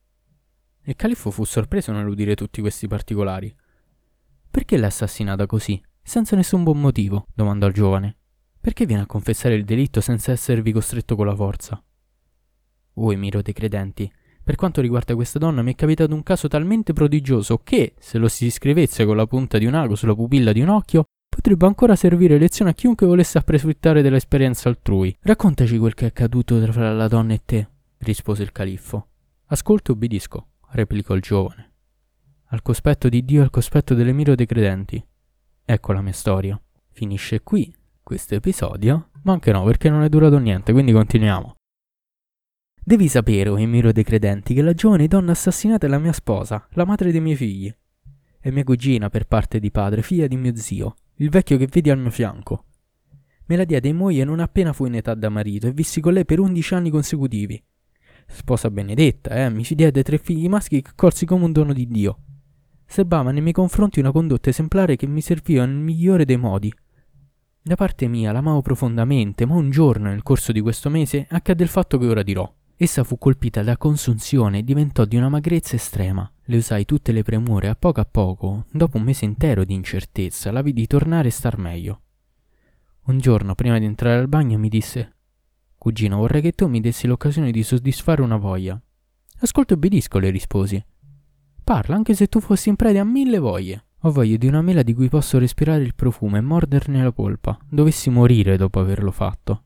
Il 0.86 0.96
califfo 0.98 1.32
fu 1.32 1.46
sorpreso 1.46 1.94
nell'udire 1.94 2.36
tutti 2.36 2.60
questi 2.60 2.88
particolari. 2.88 3.54
Perché 4.52 4.76
l'ha 4.76 4.88
assassinata 4.88 5.46
così? 5.46 5.82
Senza 6.02 6.36
nessun 6.36 6.64
buon 6.64 6.82
motivo, 6.82 7.28
domandò 7.34 7.68
il 7.68 7.74
giovane. 7.74 8.18
Perché 8.60 8.86
viene 8.86 9.04
a 9.04 9.06
confessare 9.06 9.56
il 9.56 9.64
delitto 9.64 10.02
senza 10.02 10.34
esservi 10.34 10.74
costretto 10.74 11.16
con 11.16 11.26
la 11.26 11.36
forza? 11.36 11.82
O 12.96 13.14
emiro 13.14 13.42
dei 13.42 13.54
credenti, 13.54 14.12
per 14.44 14.56
quanto 14.56 14.82
riguarda 14.82 15.16
questa 15.16 15.40
donna 15.40 15.62
mi 15.62 15.72
è 15.72 15.76
capitato 15.76 16.14
un 16.14 16.22
caso 16.22 16.50
talmente 16.50 16.92
prodigioso 16.92 17.60
che, 17.60 17.94
se 17.98 18.18
lo 18.18 18.28
si 18.28 18.52
scrivesse 18.52 19.06
con 19.06 19.16
la 19.16 19.26
punta 19.26 19.58
di 19.58 19.66
un 19.66 19.76
ago 19.76 19.96
sulla 19.96 20.14
pupilla 20.14 20.52
di 20.52 20.60
un 20.60 20.68
occhio, 20.68 21.06
potrebbe 21.30 21.66
ancora 21.66 21.96
servire 21.96 22.38
lezione 22.38 22.72
a 22.72 22.74
chiunque 22.74 23.08
volesse 23.08 23.38
approfittare 23.38 24.02
dell'esperienza 24.02 24.68
altrui. 24.68 25.16
Raccontaci 25.22 25.78
quel 25.78 25.94
che 25.94 26.04
è 26.04 26.08
accaduto 26.10 26.62
tra 26.62 26.92
la 26.92 27.08
donna 27.08 27.34
e 27.34 27.42
te, 27.46 27.70
rispose 28.00 28.44
il 28.44 28.52
califfo. 28.52 29.08
Ascolto 29.46 29.92
e 29.92 29.96
obbedisco, 29.96 30.48
replicò 30.74 31.16
il 31.16 31.22
giovane. 31.22 31.72
Al 32.50 32.62
cospetto 32.62 33.10
di 33.10 33.26
Dio 33.26 33.40
e 33.40 33.44
al 33.44 33.50
cospetto 33.50 33.96
dell'emiro 33.96 34.36
dei 34.36 34.46
credenti, 34.46 35.04
Ecco 35.66 35.94
la 35.94 36.02
mia 36.02 36.14
storia. 36.14 36.62
Finisce 36.92 37.42
qui 37.42 37.74
questo 38.04 38.36
episodio, 38.36 39.12
ma 39.24 39.32
anche 39.32 39.52
no, 39.54 39.64
perché 39.64 39.90
non 39.90 40.04
è 40.04 40.10
durato 40.10 40.38
niente, 40.38 40.74
quindi 40.74 40.92
continuiamo. 40.92 41.56
Devi 42.84 43.08
sapere, 43.08 43.50
o 43.50 43.58
Emiro 43.58 43.94
dei 43.94 44.04
Credenti, 44.04 44.54
che 44.54 44.62
la 44.62 44.74
giovane 44.74 45.08
donna 45.08 45.32
assassinata 45.32 45.88
è 45.88 45.90
la 45.90 46.00
mia 46.00 46.12
sposa, 46.12 46.68
la 46.72 46.84
madre 46.84 47.12
dei 47.12 47.22
miei 47.22 47.38
figli. 47.38 47.74
È 48.40 48.50
mia 48.50 48.66
cugina 48.66 49.10
per 49.10 49.26
parte 49.26 49.62
di 49.62 49.72
padre, 49.72 50.02
figlia 50.02 50.28
di 50.28 50.36
mio 50.36 50.54
zio, 50.54 50.96
il 51.16 51.30
vecchio 51.30 51.56
che 51.56 51.68
vedi 51.68 51.90
al 51.90 51.98
mio 51.98 52.12
fianco. 52.12 52.66
Me 53.46 53.56
la 53.56 53.64
diede 53.64 53.88
in 53.88 53.96
moglie 53.96 54.26
non 54.26 54.42
appena 54.42 54.74
fu 54.74 54.86
in 54.86 54.96
età 54.96 55.14
da 55.14 55.30
marito 55.30 55.68
e 55.68 55.72
vissi 55.72 56.02
con 56.02 56.12
lei 56.12 56.26
per 56.26 56.42
undici 56.42 56.74
anni 56.74 56.90
consecutivi. 56.90 57.64
Sposa 58.34 58.72
benedetta, 58.72 59.30
eh, 59.30 59.50
mi 59.52 59.64
ci 59.64 59.76
diede 59.76 60.02
tre 60.02 60.18
figli 60.18 60.50
maschi 60.50 60.82
che 60.82 60.92
corsi 60.96 61.24
come 61.26 61.46
un 61.46 61.52
dono 61.52 61.72
di 61.72 61.88
Dio. 61.88 62.18
Serbava 62.84 63.32
nei 63.32 63.42
miei 63.42 63.54
confronti 63.54 64.00
una 64.00 64.12
condotta 64.12 64.50
esemplare 64.50 64.96
che 64.96 65.06
mi 65.06 65.22
serviva 65.22 65.66
nel 65.66 65.76
migliore 65.76 66.26
dei 66.26 66.38
modi. 66.38 66.74
Da 67.62 67.76
parte 67.76 68.08
mia 68.08 68.32
l'amavo 68.32 68.64
profondamente, 68.64 69.46
ma 69.46 69.54
un 69.54 69.70
giorno 69.70 70.10
nel 70.10 70.24
corso 70.24 70.52
di 70.52 70.62
questo 70.62 70.90
mese 70.90 71.28
accadde 71.30 71.62
il 71.62 71.70
fatto 71.70 72.00
che 72.00 72.08
ora 72.08 72.24
dirò. 72.24 72.52
Essa 72.76 73.04
fu 73.04 73.20
colpita 73.20 73.62
da 73.62 73.78
consunzione 73.78 74.58
e 74.58 74.64
diventò 74.64 75.06
di 75.06 75.16
una 75.16 75.30
magrezza 75.30 75.76
estrema. 75.76 76.30
Le 76.46 76.58
usai 76.58 76.86
tutte 76.86 77.12
le 77.12 77.22
premure 77.22 77.70
a 77.70 77.76
poco 77.76 78.02
a 78.02 78.06
poco, 78.06 78.66
dopo 78.72 78.98
un 78.98 79.04
mese 79.04 79.26
intero 79.26 79.64
di 79.64 79.76
incertezza, 79.76 80.52
la 80.52 80.64
vidi 80.64 80.88
tornare 80.88 81.28
e 81.28 81.32
star 81.32 81.60
meglio. 81.60 82.02
Un 83.04 83.20
giorno, 83.20 83.54
prima 83.54 83.78
di 83.78 83.86
entrare 83.86 84.20
al 84.20 84.28
bagno, 84.28 84.58
mi 84.58 84.70
disse 84.70 85.18
Cugino, 85.84 86.16
vorrei 86.16 86.42
che 86.42 86.54
tu 86.54 86.68
mi 86.68 86.80
dessi 86.80 87.08
l'occasione 87.08 87.52
di 87.52 87.62
soddisfare 87.62 88.22
una 88.22 88.38
voglia. 88.38 88.82
Ascolto 89.40 89.74
e 89.74 89.76
obbedisco, 89.76 90.18
le 90.18 90.30
risposi. 90.30 90.82
Parla, 91.62 91.96
anche 91.96 92.14
se 92.14 92.28
tu 92.28 92.40
fossi 92.40 92.70
in 92.70 92.78
preda 92.78 93.02
a 93.02 93.04
mille 93.04 93.38
voglie. 93.38 93.88
Ho 94.04 94.12
voglia 94.14 94.38
di 94.38 94.48
una 94.48 94.62
mela 94.62 94.82
di 94.82 94.94
cui 94.94 95.10
posso 95.10 95.38
respirare 95.40 95.84
il 95.84 95.94
profumo 95.94 96.38
e 96.38 96.40
morderne 96.40 97.04
la 97.04 97.12
polpa. 97.12 97.58
Dovessi 97.70 98.10
morire 98.10 98.56
dopo 98.56 98.80
averlo 98.80 99.12
fatto. 99.12 99.64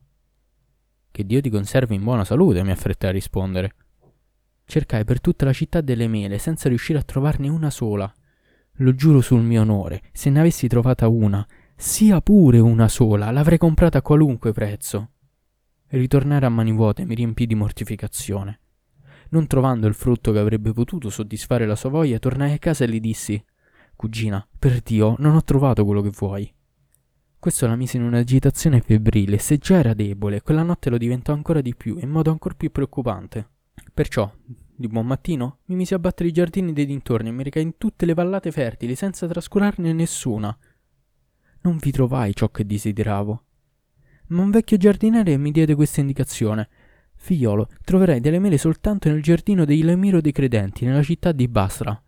Che 1.08 1.24
Dio 1.24 1.40
ti 1.40 1.50
conservi 1.50 1.94
in 1.94 2.02
buona 2.02 2.24
salute, 2.24 2.64
mi 2.64 2.72
affrettai 2.72 3.10
a 3.10 3.12
rispondere. 3.12 3.74
Cercai 4.64 5.04
per 5.04 5.20
tutta 5.20 5.44
la 5.44 5.52
città 5.52 5.80
delle 5.80 6.08
mele 6.08 6.38
senza 6.38 6.68
riuscire 6.68 6.98
a 6.98 7.02
trovarne 7.02 7.48
una 7.48 7.70
sola. 7.70 8.12
Lo 8.78 8.92
giuro 8.92 9.20
sul 9.20 9.42
mio 9.42 9.60
onore, 9.60 10.02
se 10.10 10.30
ne 10.30 10.40
avessi 10.40 10.66
trovata 10.66 11.06
una, 11.06 11.46
sia 11.76 12.20
pure 12.20 12.58
una 12.58 12.88
sola, 12.88 13.30
l'avrei 13.30 13.58
comprata 13.58 13.98
a 13.98 14.02
qualunque 14.02 14.50
prezzo. 14.50 15.10
Ritornare 15.90 16.44
a 16.44 16.50
mani 16.50 16.72
vuote 16.72 17.06
mi 17.06 17.14
riempì 17.14 17.46
di 17.46 17.54
mortificazione. 17.54 18.60
Non 19.30 19.46
trovando 19.46 19.86
il 19.86 19.94
frutto 19.94 20.32
che 20.32 20.38
avrebbe 20.38 20.72
potuto 20.72 21.08
soddisfare 21.08 21.66
la 21.66 21.76
sua 21.76 21.88
voglia, 21.88 22.18
tornai 22.18 22.52
a 22.52 22.58
casa 22.58 22.84
e 22.84 22.88
le 22.88 23.00
dissi 23.00 23.42
Cugina, 23.96 24.46
per 24.58 24.80
Dio, 24.80 25.16
non 25.18 25.34
ho 25.34 25.42
trovato 25.42 25.84
quello 25.84 26.02
che 26.02 26.10
vuoi. 26.10 26.54
Questo 27.38 27.66
la 27.66 27.74
mise 27.74 27.96
in 27.96 28.02
un'agitazione 28.02 28.80
febbrile, 28.80 29.38
se 29.38 29.56
già 29.56 29.78
era 29.78 29.94
debole, 29.94 30.42
quella 30.42 30.62
notte 30.62 30.90
lo 30.90 30.98
diventò 30.98 31.32
ancora 31.32 31.60
di 31.60 31.74
più, 31.74 31.98
in 31.98 32.10
modo 32.10 32.30
ancora 32.30 32.54
più 32.54 32.70
preoccupante. 32.70 33.48
Perciò, 33.94 34.30
di 34.44 34.86
buon 34.88 35.06
mattino, 35.06 35.60
mi 35.64 35.74
misi 35.74 35.94
a 35.94 35.98
battere 35.98 36.28
i 36.28 36.32
giardini 36.32 36.72
dei 36.72 36.86
dintorni 36.86 37.30
e 37.30 37.32
mi 37.32 37.42
recai 37.42 37.62
in 37.62 37.78
tutte 37.78 38.06
le 38.06 38.14
vallate 38.14 38.52
fertili, 38.52 38.94
senza 38.94 39.26
trascurarne 39.26 39.92
nessuna, 39.92 40.56
non 41.62 41.76
vi 41.78 41.90
trovai 41.90 42.34
ciò 42.34 42.50
che 42.50 42.64
desideravo. 42.64 43.42
Ma 44.28 44.42
un 44.42 44.50
vecchio 44.50 44.76
giardiniere 44.76 45.36
mi 45.36 45.50
diede 45.50 45.74
questa 45.74 46.00
indicazione. 46.00 46.68
Figliolo, 47.14 47.68
troverai 47.82 48.20
delle 48.20 48.38
mele 48.38 48.58
soltanto 48.58 49.08
nel 49.08 49.22
giardino 49.22 49.64
dei 49.64 49.82
Lemiro 49.82 50.20
dei 50.20 50.32
Credenti, 50.32 50.84
nella 50.84 51.02
città 51.02 51.32
di 51.32 51.48
Basra. 51.48 52.00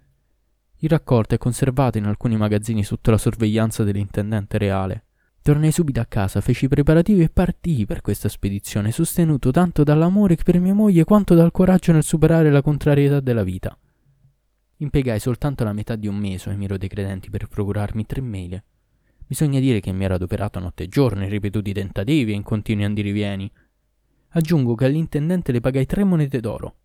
Il 0.83 0.89
raccolto 0.89 1.35
è 1.35 1.39
conservato 1.39 1.99
in 1.99 2.05
alcuni 2.05 2.37
magazzini 2.37 2.83
sotto 2.85 3.11
la 3.11 3.19
sorveglianza 3.19 3.85
dell'intendente 3.85 4.57
reale. 4.59 5.05
Tornai 5.43 5.73
subito 5.73 6.01
a 6.01 6.05
casa, 6.05 6.41
feci 6.43 6.67
i 6.67 6.69
preparativi 6.69 7.23
e 7.23 7.31
partii 7.31 7.87
per 7.87 8.03
questa 8.03 8.29
spedizione, 8.29 8.93
sostenuto 8.93 9.51
tanto 9.51 9.83
dall'amore 9.83 10.37
per 10.37 10.61
mia 10.61 10.75
moglie 10.75 11.05
quanto 11.05 11.35
dal 11.35 11.51
coraggio 11.51 11.93
nel 11.93 12.03
superare 12.03 12.51
la 12.51 12.63
contrarietà 12.63 13.21
della 13.21 13.43
vita. 13.43 13.77
Impiegai 14.77 15.19
soltanto 15.19 15.65
la 15.65 15.73
metà 15.73 15.97
di 15.97 16.07
un 16.07 16.17
mese 16.17 16.51
ai 16.51 16.57
Miro 16.57 16.77
dei 16.77 16.89
Credenti 16.89 17.31
per 17.31 17.49
procurarmi 17.49 18.05
tre 18.07 18.21
mele. 18.21 18.65
Bisogna 19.31 19.61
dire 19.61 19.79
che 19.79 19.93
mi 19.93 20.03
ero 20.03 20.15
adoperato 20.15 20.59
notte 20.59 20.83
e 20.83 20.89
giorno 20.89 21.23
in 21.23 21.31
ripetuti 21.31 21.73
tentativi 21.73 22.33
e 22.33 22.35
in 22.35 22.43
continui 22.43 22.83
andirivieni. 22.83 23.49
Aggiungo 24.31 24.75
che 24.75 24.87
all'intendente 24.87 25.53
le 25.53 25.61
pagai 25.61 25.87
tre 25.87 26.03
monete 26.03 26.41
d'oro. 26.41 26.79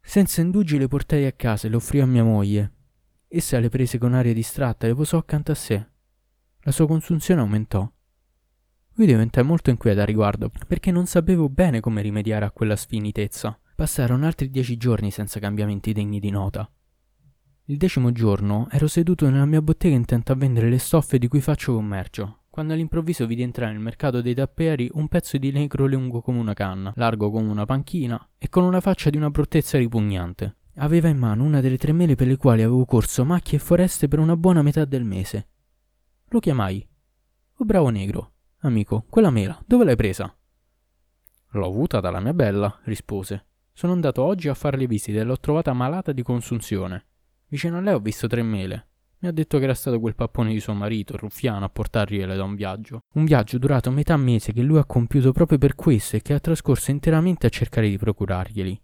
Senza 0.00 0.40
indugi 0.40 0.76
le 0.76 0.88
portai 0.88 1.24
a 1.24 1.30
casa 1.30 1.68
e 1.68 1.70
le 1.70 1.76
offrì 1.76 2.00
a 2.00 2.06
mia 2.06 2.24
moglie. 2.24 2.72
Essa 3.28 3.60
le 3.60 3.68
prese 3.68 3.98
con 3.98 4.12
aria 4.12 4.32
distratta 4.32 4.86
e 4.86 4.88
le 4.88 4.96
posò 4.96 5.18
accanto 5.18 5.52
a 5.52 5.54
sé. 5.54 5.86
La 6.62 6.72
sua 6.72 6.88
consunzione 6.88 7.42
aumentò. 7.42 7.88
Io 8.96 9.06
diventai 9.06 9.44
molto 9.44 9.70
inquieta 9.70 10.02
a 10.02 10.04
riguardo, 10.04 10.50
perché 10.66 10.90
non 10.90 11.06
sapevo 11.06 11.48
bene 11.48 11.78
come 11.78 12.02
rimediare 12.02 12.44
a 12.44 12.50
quella 12.50 12.74
sfinitezza. 12.74 13.56
Passarono 13.72 14.26
altri 14.26 14.50
dieci 14.50 14.76
giorni 14.76 15.12
senza 15.12 15.38
cambiamenti 15.38 15.92
degni 15.92 16.18
di 16.18 16.30
nota. 16.30 16.68
Il 17.68 17.78
decimo 17.78 18.12
giorno 18.12 18.68
ero 18.70 18.86
seduto 18.86 19.26
nella 19.30 19.46
mia 19.46 19.62
bottega 19.62 19.94
intento 19.94 20.32
a 20.32 20.34
vendere 20.34 20.68
le 20.68 20.76
stoffe 20.76 21.16
di 21.16 21.28
cui 21.28 21.40
faccio 21.40 21.72
commercio, 21.72 22.40
quando 22.50 22.74
all'improvviso 22.74 23.26
vidi 23.26 23.40
entrare 23.40 23.72
nel 23.72 23.80
mercato 23.80 24.20
dei 24.20 24.34
tapperi 24.34 24.90
un 24.92 25.08
pezzo 25.08 25.38
di 25.38 25.50
negro 25.50 25.86
lungo 25.86 26.20
come 26.20 26.40
una 26.40 26.52
canna, 26.52 26.92
largo 26.96 27.30
come 27.30 27.48
una 27.48 27.64
panchina 27.64 28.32
e 28.36 28.50
con 28.50 28.64
una 28.64 28.82
faccia 28.82 29.08
di 29.08 29.16
una 29.16 29.30
bruttezza 29.30 29.78
ripugnante. 29.78 30.56
Aveva 30.74 31.08
in 31.08 31.16
mano 31.16 31.42
una 31.42 31.62
delle 31.62 31.78
tre 31.78 31.92
mele 31.92 32.16
per 32.16 32.26
le 32.26 32.36
quali 32.36 32.60
avevo 32.60 32.84
corso 32.84 33.24
macchie 33.24 33.56
e 33.56 33.62
foreste 33.62 34.08
per 34.08 34.18
una 34.18 34.36
buona 34.36 34.60
metà 34.60 34.84
del 34.84 35.04
mese. 35.04 35.48
Lo 36.28 36.40
chiamai. 36.40 36.86
Oh 37.56 37.64
bravo 37.64 37.88
negro, 37.88 38.32
amico, 38.58 39.06
quella 39.08 39.30
mela, 39.30 39.58
dove 39.64 39.86
l'hai 39.86 39.96
presa? 39.96 40.36
L'ho 41.52 41.66
avuta 41.66 42.00
dalla 42.00 42.20
mia 42.20 42.34
bella, 42.34 42.78
rispose. 42.82 43.46
Sono 43.72 43.94
andato 43.94 44.22
oggi 44.22 44.50
a 44.50 44.54
farle 44.54 44.86
visite 44.86 45.20
e 45.20 45.24
l'ho 45.24 45.40
trovata 45.40 45.72
malata 45.72 46.12
di 46.12 46.22
consunzione. 46.22 47.06
Vicino 47.54 47.76
a 47.76 47.80
lei 47.80 47.94
ho 47.94 48.00
visto 48.00 48.26
tre 48.26 48.42
mele. 48.42 48.88
Mi 49.18 49.28
ha 49.28 49.32
detto 49.32 49.58
che 49.58 49.62
era 49.62 49.74
stato 49.74 50.00
quel 50.00 50.16
pappone 50.16 50.52
di 50.52 50.58
suo 50.58 50.74
marito, 50.74 51.16
ruffiano, 51.16 51.64
a 51.64 51.68
portargliele 51.68 52.34
da 52.34 52.42
un 52.42 52.56
viaggio. 52.56 53.02
Un 53.14 53.24
viaggio 53.24 53.58
durato 53.58 53.92
metà 53.92 54.16
mese 54.16 54.52
che 54.52 54.60
lui 54.60 54.78
ha 54.78 54.84
compiuto 54.84 55.30
proprio 55.30 55.56
per 55.56 55.76
questo 55.76 56.16
e 56.16 56.20
che 56.20 56.34
ha 56.34 56.40
trascorso 56.40 56.90
interamente 56.90 57.46
a 57.46 57.50
cercare 57.50 57.88
di 57.88 57.96
procurarglieli. 57.96 58.82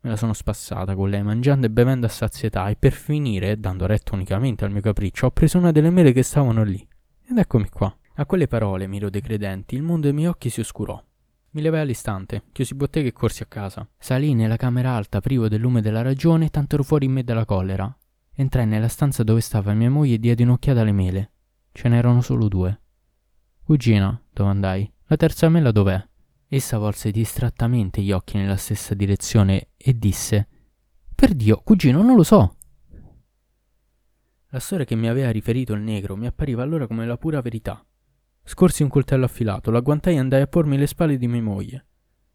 Me 0.00 0.10
la 0.10 0.16
sono 0.16 0.32
spassata 0.32 0.96
con 0.96 1.08
lei, 1.08 1.22
mangiando 1.22 1.66
e 1.66 1.70
bevendo 1.70 2.06
a 2.06 2.08
sazietà, 2.08 2.68
e 2.68 2.74
per 2.74 2.90
finire, 2.90 3.60
dando 3.60 3.86
retta 3.86 4.16
unicamente 4.16 4.64
al 4.64 4.72
mio 4.72 4.80
capriccio, 4.80 5.26
ho 5.26 5.30
preso 5.30 5.58
una 5.58 5.70
delle 5.70 5.90
mele 5.90 6.10
che 6.10 6.24
stavano 6.24 6.64
lì. 6.64 6.84
Ed 7.28 7.38
eccomi 7.38 7.68
qua. 7.68 7.96
A 8.14 8.26
quelle 8.26 8.48
parole, 8.48 8.88
miro 8.88 9.08
dei 9.08 9.20
credenti, 9.20 9.76
il 9.76 9.82
mondo 9.82 10.08
ai 10.08 10.14
miei 10.14 10.26
occhi 10.26 10.50
si 10.50 10.58
oscurò. 10.58 11.00
Mi 11.52 11.62
levai 11.62 11.80
all'istante, 11.80 12.42
chiusi 12.50 12.74
bottega 12.74 13.06
e 13.06 13.12
corsi 13.12 13.44
a 13.44 13.46
casa. 13.46 13.88
Salì 13.98 14.34
nella 14.34 14.56
camera 14.56 14.94
alta, 14.96 15.20
privo 15.20 15.46
del 15.48 15.60
lume 15.60 15.80
della 15.80 16.02
ragione, 16.02 16.48
tanto 16.48 16.74
ero 16.74 16.84
fuori 16.84 17.06
in 17.06 17.12
me 17.12 17.24
dalla 17.24 17.44
collera, 17.44 17.92
Entrai 18.40 18.66
nella 18.66 18.88
stanza 18.88 19.22
dove 19.22 19.42
stava 19.42 19.74
mia 19.74 19.90
moglie 19.90 20.14
e 20.14 20.18
diedi 20.18 20.44
un'occhiata 20.44 20.80
alle 20.80 20.92
mele. 20.92 21.32
Ce 21.72 21.90
n'erano 21.90 22.22
solo 22.22 22.48
due. 22.48 22.80
Cugina, 23.62 24.18
domandai, 24.32 24.90
la 25.08 25.16
terza 25.16 25.50
mela 25.50 25.70
dov'è? 25.70 26.02
Essa 26.48 26.78
volse 26.78 27.10
distrattamente 27.10 28.00
gli 28.00 28.12
occhi 28.12 28.38
nella 28.38 28.56
stessa 28.56 28.94
direzione 28.94 29.72
e 29.76 29.98
disse: 29.98 30.48
Per 31.14 31.34
Dio, 31.34 31.58
cugino, 31.58 32.00
non 32.00 32.16
lo 32.16 32.22
so. 32.22 32.56
La 34.48 34.58
storia 34.58 34.86
che 34.86 34.96
mi 34.96 35.10
aveva 35.10 35.30
riferito 35.30 35.74
il 35.74 35.82
negro 35.82 36.16
mi 36.16 36.26
appariva 36.26 36.62
allora 36.62 36.86
come 36.86 37.04
la 37.04 37.18
pura 37.18 37.42
verità. 37.42 37.84
Scorsi 38.42 38.82
un 38.82 38.88
coltello 38.88 39.26
affilato, 39.26 39.70
l'agguantai 39.70 40.14
e 40.14 40.18
andai 40.18 40.40
a 40.40 40.46
pormi 40.46 40.78
le 40.78 40.86
spalle 40.86 41.18
di 41.18 41.28
mia 41.28 41.42
moglie. 41.42 41.86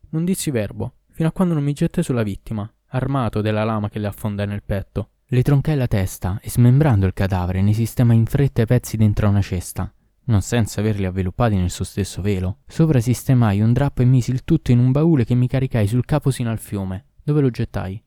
Non 0.09 0.23
dissi 0.23 0.51
verbo, 0.51 0.97
fino 1.09 1.29
a 1.29 1.31
quando 1.31 1.55
non 1.55 1.63
mi 1.63 1.73
gettai 1.73 2.03
sulla 2.03 2.21
vittima, 2.21 2.71
armato 2.89 3.41
della 3.41 3.63
lama 3.63 3.89
che 3.89 3.97
le 3.97 4.05
affondai 4.05 4.45
nel 4.45 4.61
petto. 4.61 5.09
Le 5.35 5.41
troncai 5.41 5.75
la 5.75 5.87
testa 5.87 6.39
e 6.41 6.49
smembrando 6.49 7.05
il 7.05 7.11
cadavere 7.11 7.61
ne 7.61 7.73
sistemai 7.73 8.15
in 8.15 8.25
fretta 8.25 8.61
i 8.61 8.65
pezzi 8.65 8.95
dentro 8.95 9.27
una 9.27 9.41
cesta, 9.41 9.93
non 10.27 10.41
senza 10.41 10.79
averli 10.79 11.03
avveluppati 11.03 11.57
nel 11.57 11.71
suo 11.71 11.83
stesso 11.83 12.21
velo. 12.21 12.59
Sopra 12.65 13.01
sistemai 13.01 13.59
un 13.59 13.73
drappo 13.73 14.01
e 14.01 14.05
misi 14.05 14.31
il 14.31 14.45
tutto 14.45 14.71
in 14.71 14.79
un 14.79 14.93
baule 14.93 15.25
che 15.25 15.35
mi 15.35 15.49
caricai 15.49 15.87
sul 15.87 16.05
capo 16.05 16.31
sino 16.31 16.51
al 16.51 16.59
fiume, 16.59 17.07
dove 17.21 17.41
lo 17.41 17.49
gettai. 17.49 18.01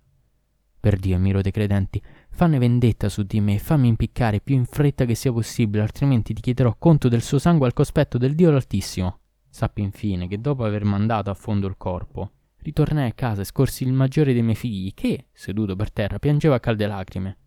Per 0.80 0.96
Dio, 0.96 1.18
miro 1.18 1.42
dei 1.42 1.52
credenti, 1.52 2.02
fanne 2.30 2.56
vendetta 2.56 3.10
su 3.10 3.22
di 3.24 3.42
me 3.42 3.56
e 3.56 3.58
fammi 3.58 3.88
impiccare 3.88 4.40
più 4.40 4.54
in 4.54 4.64
fretta 4.64 5.04
che 5.04 5.14
sia 5.14 5.30
possibile, 5.30 5.82
altrimenti 5.82 6.32
ti 6.32 6.40
chiederò 6.40 6.76
conto 6.78 7.10
del 7.10 7.20
suo 7.20 7.38
sangue 7.38 7.66
al 7.66 7.74
cospetto 7.74 8.16
del 8.16 8.34
Dio 8.34 8.50
l'Altissimo. 8.50 9.18
Sappi 9.50 9.82
infine 9.82 10.28
che 10.28 10.40
dopo 10.40 10.64
aver 10.64 10.84
mandato 10.84 11.28
a 11.28 11.34
fondo 11.34 11.66
il 11.66 11.76
corpo, 11.76 12.30
Ritornai 12.68 13.08
a 13.08 13.12
casa 13.14 13.40
e 13.40 13.44
scorsi 13.46 13.82
il 13.84 13.94
maggiore 13.94 14.34
dei 14.34 14.42
miei 14.42 14.54
figli, 14.54 14.92
che, 14.92 15.28
seduto 15.32 15.74
per 15.74 15.90
terra, 15.90 16.18
piangeva 16.18 16.56
a 16.56 16.60
calde 16.60 16.86
lacrime. 16.86 17.38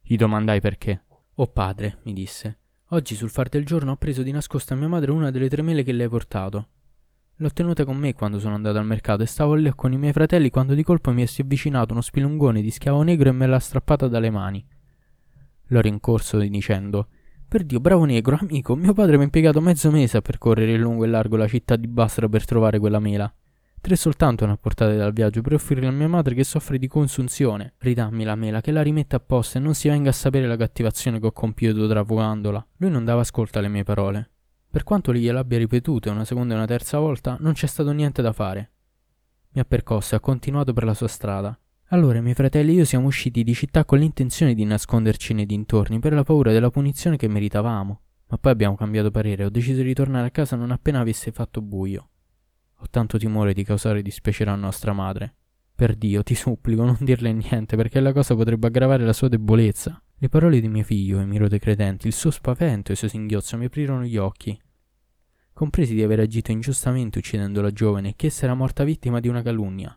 Gli 0.00 0.14
domandai 0.14 0.60
perché. 0.60 1.02
Oh 1.34 1.48
padre, 1.48 1.98
mi 2.04 2.12
disse, 2.12 2.58
oggi 2.90 3.16
sul 3.16 3.28
far 3.28 3.48
del 3.48 3.66
giorno 3.66 3.90
ho 3.90 3.96
preso 3.96 4.22
di 4.22 4.30
nascosto 4.30 4.74
a 4.74 4.76
mia 4.76 4.86
madre 4.86 5.10
una 5.10 5.32
delle 5.32 5.48
tre 5.48 5.62
mele 5.62 5.82
che 5.82 5.90
le 5.90 6.04
hai 6.04 6.08
portato. 6.08 6.68
L'ho 7.38 7.50
tenuta 7.50 7.84
con 7.84 7.96
me 7.96 8.14
quando 8.14 8.38
sono 8.38 8.54
andato 8.54 8.78
al 8.78 8.86
mercato 8.86 9.24
e 9.24 9.26
stavo 9.26 9.54
lì 9.54 9.68
con 9.74 9.92
i 9.92 9.98
miei 9.98 10.12
fratelli 10.12 10.48
quando 10.48 10.74
di 10.74 10.84
colpo 10.84 11.10
mi 11.10 11.26
si 11.26 11.40
è 11.40 11.44
avvicinato 11.44 11.90
uno 11.90 12.00
spilungone 12.00 12.62
di 12.62 12.70
schiavo 12.70 13.02
negro 13.02 13.30
e 13.30 13.32
me 13.32 13.48
l'ha 13.48 13.58
strappata 13.58 14.06
dalle 14.06 14.30
mani. 14.30 14.64
L'ho 15.70 15.80
rincorso 15.80 16.38
dicendo 16.38 17.08
Per 17.48 17.64
Dio, 17.64 17.80
bravo 17.80 18.04
negro, 18.04 18.38
amico, 18.40 18.76
mio 18.76 18.92
padre 18.92 19.16
mi 19.16 19.22
ha 19.22 19.24
impiegato 19.24 19.60
mezzo 19.60 19.90
mese 19.90 20.18
a 20.18 20.22
percorrere 20.22 20.76
lungo 20.76 21.02
e 21.02 21.08
largo 21.08 21.34
la 21.34 21.48
città 21.48 21.74
di 21.74 21.88
Basra 21.88 22.28
per 22.28 22.44
trovare 22.44 22.78
quella 22.78 23.00
mela. 23.00 23.34
Tre 23.88 23.96
soltanto 23.96 24.44
ne 24.44 24.52
ho 24.52 24.58
dal 24.74 25.14
viaggio 25.14 25.40
per 25.40 25.54
offrire 25.54 25.86
a 25.86 25.90
mia 25.90 26.08
madre 26.08 26.34
che 26.34 26.44
soffre 26.44 26.76
di 26.76 26.88
consunzione. 26.88 27.72
Ridammi 27.78 28.22
la 28.22 28.34
mela, 28.34 28.60
che 28.60 28.70
la 28.70 28.82
rimetta 28.82 29.16
a 29.16 29.18
posto 29.18 29.56
e 29.56 29.62
non 29.62 29.72
si 29.72 29.88
venga 29.88 30.10
a 30.10 30.12
sapere 30.12 30.46
la 30.46 30.58
cattivazione 30.58 31.18
che 31.18 31.24
ho 31.24 31.32
compiuto 31.32 31.88
trafugandola. 31.88 32.66
Lui 32.76 32.90
non 32.90 33.06
dava 33.06 33.22
ascolto 33.22 33.58
alle 33.58 33.68
mie 33.68 33.84
parole. 33.84 34.28
Per 34.68 34.82
quanto 34.82 35.14
gliel'abbia 35.14 35.56
ripetute 35.56 36.10
una 36.10 36.26
seconda 36.26 36.52
e 36.52 36.56
una 36.58 36.66
terza 36.66 36.98
volta, 36.98 37.38
non 37.40 37.54
c'è 37.54 37.66
stato 37.66 37.90
niente 37.92 38.20
da 38.20 38.34
fare. 38.34 38.72
Mi 39.52 39.62
ha 39.62 39.64
percosso 39.64 40.12
e 40.12 40.18
ha 40.18 40.20
continuato 40.20 40.74
per 40.74 40.84
la 40.84 40.92
sua 40.92 41.08
strada. 41.08 41.58
Allora 41.86 42.18
i 42.18 42.22
miei 42.22 42.34
fratelli 42.34 42.72
e 42.72 42.74
io 42.74 42.84
siamo 42.84 43.06
usciti 43.06 43.42
di 43.42 43.54
città 43.54 43.86
con 43.86 44.00
l'intenzione 44.00 44.52
di 44.52 44.66
nasconderci 44.66 45.32
nei 45.32 45.46
dintorni 45.46 45.98
per 45.98 46.12
la 46.12 46.24
paura 46.24 46.52
della 46.52 46.70
punizione 46.70 47.16
che 47.16 47.26
meritavamo. 47.26 48.00
Ma 48.26 48.36
poi 48.36 48.52
abbiamo 48.52 48.74
cambiato 48.74 49.10
parere 49.10 49.44
e 49.44 49.46
ho 49.46 49.50
deciso 49.50 49.80
di 49.80 49.94
tornare 49.94 50.26
a 50.26 50.30
casa 50.30 50.56
non 50.56 50.72
appena 50.72 51.00
avesse 51.00 51.32
fatto 51.32 51.62
buio. 51.62 52.10
Ho 52.80 52.86
tanto 52.90 53.18
timore 53.18 53.52
di 53.52 53.64
causare 53.64 54.02
dispiacere 54.02 54.50
a 54.50 54.54
nostra 54.54 54.92
madre. 54.92 55.34
Per 55.74 55.96
Dio, 55.96 56.22
ti 56.22 56.34
supplico, 56.34 56.84
non 56.84 56.96
dirle 57.00 57.32
niente, 57.32 57.76
perché 57.76 58.00
la 58.00 58.12
cosa 58.12 58.34
potrebbe 58.34 58.68
aggravare 58.68 59.04
la 59.04 59.12
sua 59.12 59.28
debolezza. 59.28 60.00
Le 60.16 60.28
parole 60.28 60.60
di 60.60 60.68
mio 60.68 60.84
figlio, 60.84 61.20
Emiro 61.20 61.48
De 61.48 61.58
Credenti, 61.58 62.06
il 62.06 62.12
suo 62.12 62.30
spavento 62.30 62.90
e 62.90 62.92
il 62.92 62.98
suo 62.98 63.08
singhiozzo 63.08 63.56
mi 63.56 63.66
aprirono 63.66 64.04
gli 64.04 64.16
occhi. 64.16 64.58
Compresi 65.52 65.94
di 65.94 66.02
aver 66.02 66.20
agito 66.20 66.52
ingiustamente 66.52 67.18
uccidendo 67.18 67.60
la 67.60 67.72
giovane 67.72 68.10
e 68.10 68.14
che 68.16 68.26
essa 68.26 68.44
era 68.44 68.54
morta 68.54 68.84
vittima 68.84 69.18
di 69.18 69.28
una 69.28 69.42
calunnia. 69.42 69.96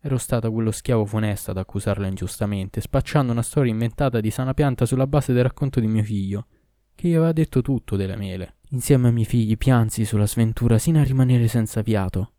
Ero 0.00 0.16
stato 0.16 0.50
quello 0.50 0.70
schiavo 0.70 1.04
funesto 1.04 1.50
ad 1.50 1.58
accusarla 1.58 2.06
ingiustamente, 2.06 2.80
spacciando 2.80 3.32
una 3.32 3.42
storia 3.42 3.72
inventata 3.72 4.20
di 4.20 4.30
sana 4.30 4.54
pianta 4.54 4.86
sulla 4.86 5.06
base 5.06 5.32
del 5.32 5.42
racconto 5.42 5.80
di 5.80 5.88
mio 5.88 6.02
figlio, 6.02 6.46
che 6.98 7.06
gli 7.06 7.14
aveva 7.14 7.30
detto 7.30 7.62
tutto 7.62 7.94
delle 7.94 8.16
mele. 8.16 8.56
Insieme 8.70 9.06
ai 9.06 9.12
miei 9.12 9.24
figli 9.24 9.56
piansi 9.56 10.04
sulla 10.04 10.26
sventura 10.26 10.78
sino 10.78 10.98
a 10.98 11.04
rimanere 11.04 11.46
senza 11.46 11.80
fiato. 11.80 12.32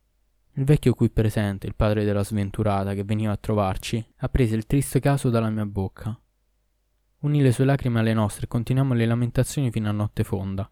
Il 0.56 0.66
vecchio 0.66 0.94
qui 0.94 1.10
presente, 1.10 1.66
il 1.66 1.76
padre 1.76 2.04
della 2.04 2.26
sventurata 2.26 2.94
che 2.94 3.06
veniva 3.06 3.32
a 3.32 3.38
trovarci, 3.38 4.06
ha 4.18 4.28
preso 4.28 4.56
il 4.56 4.66
triste 4.66 5.00
caso 5.00 5.30
dalla 5.30 5.50
mia 5.50 5.66
bocca. 5.66 6.20
Unì 7.20 7.42
le 7.42 7.54
sue 7.54 7.64
lacrime 7.64 8.00
alle 8.02 8.12
nostre 8.12 8.44
e 8.44 8.48
continuammo 8.50 8.94
le 8.94 9.06
lamentazioni 9.06 9.72
fino 9.72 9.88
a 9.88 9.94
notte 9.94 10.26
fonda. 10.26 10.70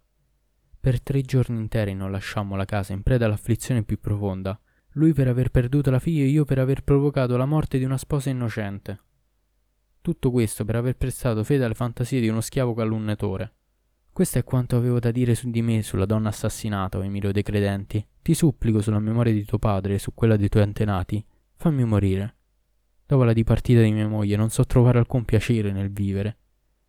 Per 0.77 1.01
tre 1.01 1.22
giorni 1.22 1.58
interi 1.58 1.94
non 1.94 2.12
lasciammo 2.12 2.58
la 2.58 2.65
casa 2.65 2.91
in 2.91 3.03
preda 3.03 3.25
all'afflizione 3.25 3.84
più 3.84 4.01
profonda, 4.01 4.60
lui 4.96 5.13
per 5.13 5.29
aver 5.29 5.50
perduto 5.50 5.91
la 5.91 6.00
figlia 6.00 6.24
e 6.24 6.27
io 6.27 6.44
per 6.44 6.60
aver 6.60 6.84
provocato 6.84 7.38
la 7.38 7.46
morte 7.46 7.77
di 7.77 7.86
una 7.86 7.98
sposa 7.98 8.29
innocente. 8.29 9.00
Tutto 10.01 10.29
questo 10.29 10.65
per 10.65 10.75
aver 10.75 10.98
prestato 10.98 11.41
fede 11.46 11.63
alle 11.63 11.74
fantasie 11.74 12.20
di 12.20 12.27
uno 12.27 12.41
schiavo 12.41 12.74
calunniatore. 12.74 13.53
Questo 14.17 14.39
è 14.39 14.43
quanto 14.43 14.75
avevo 14.75 15.00
da 15.00 15.12
dire 15.12 15.36
su 15.36 15.51
di 15.51 15.62
me, 15.62 15.83
sulla 15.83 16.07
donna 16.07 16.29
assassinata, 16.29 16.97
Emilio 17.03 17.31
dei 17.31 17.43
Credenti. 17.43 18.03
Ti 18.24 18.33
supplico 18.33 18.81
sulla 18.81 18.97
memoria 18.97 19.31
di 19.31 19.45
tuo 19.45 19.59
padre 19.59 19.93
e 19.93 20.00
su 20.00 20.15
quella 20.15 20.36
dei 20.38 20.50
tuoi 20.50 20.63
antenati, 20.63 21.24
fammi 21.55 21.83
morire. 21.83 22.38
Dopo 23.05 23.24
la 23.24 23.31
dipartita 23.31 23.79
di 23.79 23.91
mia 23.91 24.07
moglie 24.07 24.36
non 24.36 24.50
so 24.50 24.65
trovare 24.65 24.97
alcun 24.97 25.24
piacere 25.24 25.71
nel 25.71 25.91
vivere. 25.91 26.36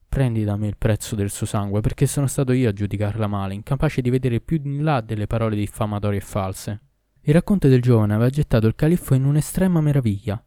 Prendi 0.09 0.43
da 0.43 0.57
me 0.57 0.69
il 0.69 0.79
prezzo 0.79 1.17
del 1.17 1.29
suo 1.29 1.45
sangue, 1.45 1.83
perché 1.83 2.07
sono 2.07 2.27
stato 2.27 2.53
io 2.53 2.71
a 2.71 2.73
giudicarla 2.73 3.27
male, 3.27 3.53
incapace 3.53 4.01
di 4.01 4.09
vedere 4.09 4.41
più 4.41 4.59
in 4.65 4.83
là 4.83 5.03
delle 5.03 5.27
parole 5.27 5.55
diffamatorie 5.55 6.21
e 6.21 6.23
false. 6.23 6.81
Il 7.21 7.35
racconto 7.35 7.69
del 7.69 7.83
giovane 7.83 8.15
aveva 8.15 8.31
gettato 8.31 8.67
il 8.67 8.75
califfo 8.75 9.13
in 9.13 9.27
un'estrema 9.27 9.83
meraviglia. 9.83 10.43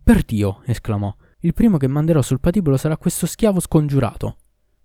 Per 0.00 0.22
Dio, 0.22 0.62
esclamò, 0.64 1.12
il 1.40 1.54
primo 1.54 1.76
che 1.76 1.88
manderò 1.88 2.22
sul 2.22 2.38
patibolo 2.38 2.76
sarà 2.76 2.96
questo 2.96 3.26
schiavo 3.26 3.58
scongiurato. 3.58 4.36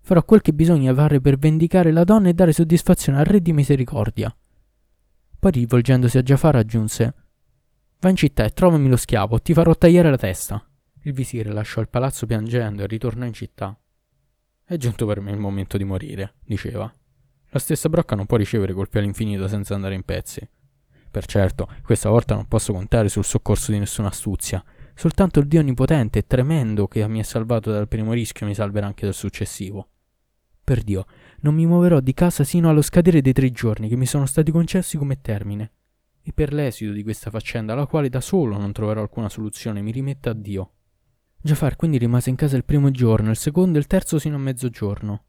Farò 0.06 0.22
quel 0.22 0.40
che 0.40 0.52
bisogna 0.52 0.94
fare 0.94 1.20
per 1.20 1.36
vendicare 1.36 1.90
la 1.90 2.04
donna 2.04 2.28
e 2.28 2.32
dare 2.32 2.52
soddisfazione 2.52 3.18
al 3.18 3.24
re 3.24 3.40
di 3.40 3.52
misericordia. 3.52 4.32
Poi 5.36 5.50
rivolgendosi 5.50 6.16
a 6.16 6.22
Giafar 6.22 6.54
aggiunse 6.54 7.14
Va 7.98 8.08
in 8.08 8.14
città 8.14 8.44
e 8.44 8.50
trovami 8.50 8.88
lo 8.88 8.96
schiavo, 8.96 9.40
ti 9.40 9.52
farò 9.52 9.74
tagliare 9.74 10.08
la 10.08 10.16
testa. 10.16 10.64
Il 11.02 11.12
visire 11.12 11.50
lasciò 11.50 11.80
il 11.80 11.88
palazzo 11.88 12.24
piangendo 12.24 12.84
e 12.84 12.86
ritornò 12.86 13.24
in 13.24 13.32
città. 13.32 13.76
È 14.62 14.76
giunto 14.76 15.06
per 15.06 15.20
me 15.20 15.32
il 15.32 15.38
momento 15.38 15.76
di 15.76 15.82
morire, 15.82 16.34
diceva. 16.44 16.88
La 17.48 17.58
stessa 17.58 17.88
brocca 17.88 18.14
non 18.14 18.26
può 18.26 18.36
ricevere 18.36 18.74
colpi 18.74 18.98
all'infinito 18.98 19.48
senza 19.48 19.74
andare 19.74 19.96
in 19.96 20.04
pezzi. 20.04 20.48
Per 21.10 21.26
certo, 21.26 21.68
questa 21.82 22.10
volta 22.10 22.36
non 22.36 22.46
posso 22.46 22.72
contare 22.72 23.08
sul 23.08 23.24
soccorso 23.24 23.72
di 23.72 23.80
nessuna 23.80 24.06
astuzia. 24.06 24.62
Soltanto 24.94 25.40
il 25.40 25.48
Dio 25.48 25.58
onnipotente 25.58 26.20
e 26.20 26.26
tremendo 26.28 26.86
che 26.86 27.04
mi 27.08 27.18
ha 27.18 27.24
salvato 27.24 27.72
dal 27.72 27.88
primo 27.88 28.12
rischio 28.12 28.46
mi 28.46 28.54
salverà 28.54 28.86
anche 28.86 29.04
dal 29.04 29.12
successivo. 29.12 29.88
Per 30.66 30.82
Dio, 30.82 31.06
non 31.42 31.54
mi 31.54 31.64
muoverò 31.64 32.00
di 32.00 32.12
casa 32.12 32.42
sino 32.42 32.68
allo 32.68 32.82
scadere 32.82 33.20
dei 33.20 33.32
tre 33.32 33.52
giorni 33.52 33.88
che 33.88 33.94
mi 33.94 34.04
sono 34.04 34.26
stati 34.26 34.50
concessi 34.50 34.98
come 34.98 35.20
termine. 35.20 35.70
E 36.20 36.32
per 36.32 36.52
l'esito 36.52 36.90
di 36.90 37.04
questa 37.04 37.30
faccenda, 37.30 37.72
alla 37.72 37.86
quale 37.86 38.08
da 38.08 38.20
solo 38.20 38.58
non 38.58 38.72
troverò 38.72 39.00
alcuna 39.00 39.28
soluzione, 39.28 39.80
mi 39.80 39.92
rimetta 39.92 40.30
a 40.30 40.34
Dio. 40.34 40.72
Giafar 41.40 41.76
quindi 41.76 41.98
rimase 41.98 42.30
in 42.30 42.34
casa 42.34 42.56
il 42.56 42.64
primo 42.64 42.90
giorno, 42.90 43.30
il 43.30 43.36
secondo 43.36 43.78
e 43.78 43.80
il 43.80 43.86
terzo 43.86 44.18
sino 44.18 44.34
a 44.34 44.40
mezzogiorno. 44.40 45.24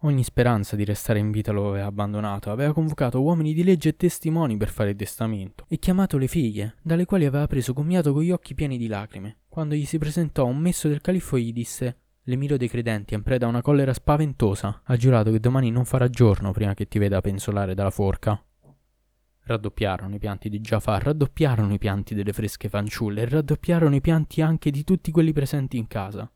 Ogni 0.00 0.22
speranza 0.22 0.76
di 0.76 0.84
restare 0.84 1.18
in 1.18 1.30
vita 1.30 1.50
lo 1.50 1.70
aveva 1.70 1.86
abbandonato, 1.86 2.50
aveva 2.50 2.74
convocato 2.74 3.22
uomini 3.22 3.54
di 3.54 3.64
legge 3.64 3.88
e 3.88 3.96
testimoni 3.96 4.58
per 4.58 4.68
fare 4.68 4.90
il 4.90 4.96
testamento, 4.96 5.64
e 5.68 5.78
chiamato 5.78 6.18
le 6.18 6.28
figlie, 6.28 6.74
dalle 6.82 7.06
quali 7.06 7.24
aveva 7.24 7.46
preso 7.46 7.72
commiato 7.72 8.12
con 8.12 8.20
gli 8.22 8.32
occhi 8.32 8.54
pieni 8.54 8.76
di 8.76 8.86
lacrime. 8.86 9.38
Quando 9.48 9.74
gli 9.74 9.86
si 9.86 9.96
presentò 9.96 10.44
un 10.44 10.58
messo 10.58 10.88
del 10.88 11.00
califfo 11.00 11.38
gli 11.38 11.54
disse 11.54 12.00
L'emiro 12.28 12.58
dei 12.58 12.68
credenti, 12.68 13.14
in 13.14 13.22
preda 13.22 13.46
a 13.46 13.48
una 13.48 13.62
collera 13.62 13.94
spaventosa, 13.94 14.82
ha 14.84 14.96
giurato 14.96 15.30
che 15.30 15.40
domani 15.40 15.70
non 15.70 15.86
farà 15.86 16.10
giorno 16.10 16.52
prima 16.52 16.74
che 16.74 16.86
ti 16.86 16.98
veda 16.98 17.22
pensolare 17.22 17.74
dalla 17.74 17.90
forca. 17.90 18.42
Raddoppiarono 19.44 20.14
i 20.14 20.18
pianti 20.18 20.50
di 20.50 20.60
Jafar, 20.60 21.04
raddoppiarono 21.04 21.72
i 21.72 21.78
pianti 21.78 22.14
delle 22.14 22.34
fresche 22.34 22.68
fanciulle 22.68 23.26
raddoppiarono 23.26 23.94
i 23.94 24.02
pianti 24.02 24.42
anche 24.42 24.70
di 24.70 24.84
tutti 24.84 25.10
quelli 25.10 25.32
presenti 25.32 25.78
in 25.78 25.86
casa. 25.86 26.30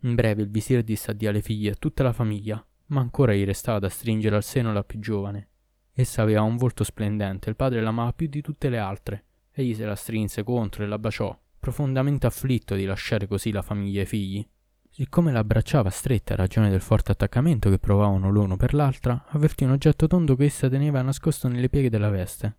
In 0.00 0.16
breve 0.16 0.42
il 0.42 0.50
visir 0.50 0.82
disse 0.82 1.12
addio 1.12 1.30
alle 1.30 1.40
figlie 1.40 1.68
e 1.68 1.72
a 1.74 1.76
tutta 1.78 2.02
la 2.02 2.12
famiglia, 2.12 2.66
ma 2.86 3.00
ancora 3.00 3.32
gli 3.32 3.44
restava 3.44 3.78
da 3.78 3.88
stringere 3.88 4.34
al 4.34 4.42
seno 4.42 4.72
la 4.72 4.82
più 4.82 4.98
giovane. 4.98 5.50
Essa 5.92 6.22
aveva 6.22 6.42
un 6.42 6.56
volto 6.56 6.82
splendente, 6.82 7.48
il 7.48 7.54
padre 7.54 7.80
l'amava 7.80 8.12
più 8.12 8.26
di 8.26 8.40
tutte 8.40 8.68
le 8.68 8.78
altre. 8.78 9.24
Egli 9.52 9.72
se 9.72 9.84
la 9.84 9.94
strinse 9.94 10.42
contro 10.42 10.82
e 10.82 10.88
la 10.88 10.98
baciò, 10.98 11.38
profondamente 11.60 12.26
afflitto 12.26 12.74
di 12.74 12.86
lasciare 12.86 13.28
così 13.28 13.52
la 13.52 13.62
famiglia 13.62 14.00
e 14.00 14.02
i 14.02 14.06
figli. 14.06 14.48
Siccome 14.96 15.32
l'abbracciava 15.32 15.90
stretta 15.90 16.34
a 16.34 16.36
ragione 16.36 16.70
del 16.70 16.80
forte 16.80 17.10
attaccamento 17.10 17.68
che 17.68 17.80
provavano 17.80 18.30
l'uno 18.30 18.56
per 18.56 18.74
l'altra, 18.74 19.24
avvertì 19.30 19.64
un 19.64 19.72
oggetto 19.72 20.06
tondo 20.06 20.36
che 20.36 20.44
essa 20.44 20.68
teneva 20.68 21.02
nascosto 21.02 21.48
nelle 21.48 21.68
pieghe 21.68 21.90
della 21.90 22.10
veste. 22.10 22.58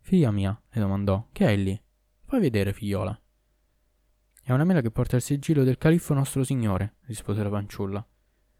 Figlia 0.00 0.30
mia, 0.30 0.58
le 0.70 0.80
domandò, 0.80 1.28
che 1.32 1.44
hai 1.44 1.62
lì? 1.62 1.82
Fai 2.24 2.40
vedere, 2.40 2.72
figliola. 2.72 3.20
È 4.42 4.52
una 4.52 4.64
mela 4.64 4.80
che 4.80 4.90
porta 4.90 5.16
il 5.16 5.22
sigillo 5.22 5.64
del 5.64 5.76
califfo 5.76 6.14
nostro 6.14 6.42
signore, 6.44 6.94
rispose 7.02 7.42
la 7.42 7.50
fanciulla. 7.50 8.08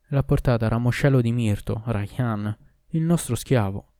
L'ha 0.08 0.22
portata 0.22 0.68
Ramoscello 0.68 1.22
di 1.22 1.32
Mirto, 1.32 1.80
Rayhan, 1.86 2.54
il 2.88 3.02
nostro 3.02 3.34
schiavo. 3.34 3.92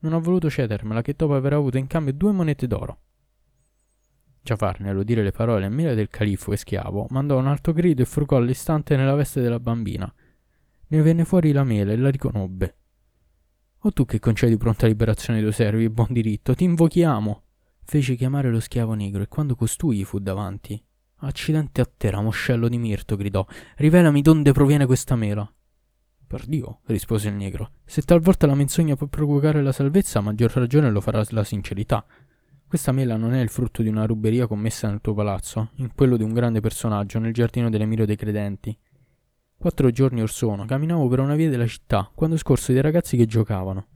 Non 0.00 0.12
ho 0.12 0.20
voluto 0.20 0.50
cedermela 0.50 1.00
che 1.00 1.14
dopo 1.16 1.34
aver 1.34 1.54
avuto 1.54 1.78
in 1.78 1.86
cambio 1.86 2.12
due 2.12 2.32
monete 2.32 2.66
d'oro. 2.66 3.00
Giafar, 4.42 4.80
nell'udire 4.80 5.22
le 5.22 5.32
parole 5.32 5.68
mela 5.68 5.94
del 5.94 6.08
califfo 6.08 6.52
e 6.52 6.56
schiavo, 6.56 7.06
mandò 7.10 7.38
un 7.38 7.46
alto 7.46 7.72
grido 7.72 8.02
e 8.02 8.06
frugò 8.06 8.36
all'istante 8.36 8.96
nella 8.96 9.14
veste 9.14 9.40
della 9.40 9.60
bambina. 9.60 10.12
Ne 10.88 11.02
venne 11.02 11.24
fuori 11.24 11.52
la 11.52 11.64
mela 11.64 11.92
e 11.92 11.96
la 11.96 12.10
riconobbe. 12.10 12.76
O 13.80 13.92
tu 13.92 14.04
che 14.04 14.18
concedi 14.18 14.56
pronta 14.56 14.86
liberazione 14.86 15.40
dei 15.40 15.50
tuoi 15.50 15.66
servi 15.66 15.84
e 15.84 15.90
buon 15.90 16.08
diritto, 16.10 16.54
ti 16.54 16.64
invochiamo! 16.64 17.42
Fece 17.84 18.14
chiamare 18.14 18.50
lo 18.50 18.60
schiavo 18.60 18.94
negro 18.94 19.22
e 19.22 19.28
quando 19.28 19.54
costui 19.54 19.96
gli 19.96 20.04
fu 20.04 20.18
davanti, 20.18 20.80
Accidente 21.22 21.82
a 21.82 21.84
te, 21.84 22.10
ramoscello 22.10 22.66
di 22.68 22.78
mirto, 22.78 23.14
gridò. 23.14 23.44
Rivelami 23.76 24.22
donde 24.22 24.52
proviene 24.52 24.86
questa 24.86 25.16
mela. 25.16 25.50
Per 26.26 26.46
Dio, 26.46 26.80
rispose 26.86 27.28
il 27.28 27.34
negro, 27.34 27.72
se 27.84 28.00
talvolta 28.02 28.46
la 28.46 28.54
menzogna 28.54 28.96
può 28.96 29.06
provocare 29.06 29.62
la 29.62 29.72
salvezza, 29.72 30.20
a 30.20 30.22
maggior 30.22 30.52
ragione 30.52 30.88
lo 30.90 31.00
farà 31.02 31.22
la 31.30 31.44
sincerità. 31.44 32.06
Questa 32.70 32.92
mela 32.92 33.16
non 33.16 33.34
è 33.34 33.40
il 33.40 33.48
frutto 33.48 33.82
di 33.82 33.88
una 33.88 34.06
ruberia 34.06 34.46
commessa 34.46 34.88
nel 34.88 35.00
tuo 35.00 35.12
palazzo, 35.12 35.72
in 35.78 35.92
quello 35.92 36.16
di 36.16 36.22
un 36.22 36.32
grande 36.32 36.60
personaggio, 36.60 37.18
nel 37.18 37.32
giardino 37.32 37.68
dell'Emiro 37.68 38.04
dei 38.04 38.14
Credenti. 38.14 38.78
Quattro 39.58 39.90
giorni 39.90 40.22
or 40.22 40.30
sono, 40.30 40.66
camminavo 40.66 41.08
per 41.08 41.18
una 41.18 41.34
via 41.34 41.50
della 41.50 41.66
città, 41.66 42.08
quando 42.14 42.36
scorso 42.36 42.70
dei 42.70 42.80
ragazzi 42.80 43.16
che 43.16 43.26
giocavano. 43.26 43.88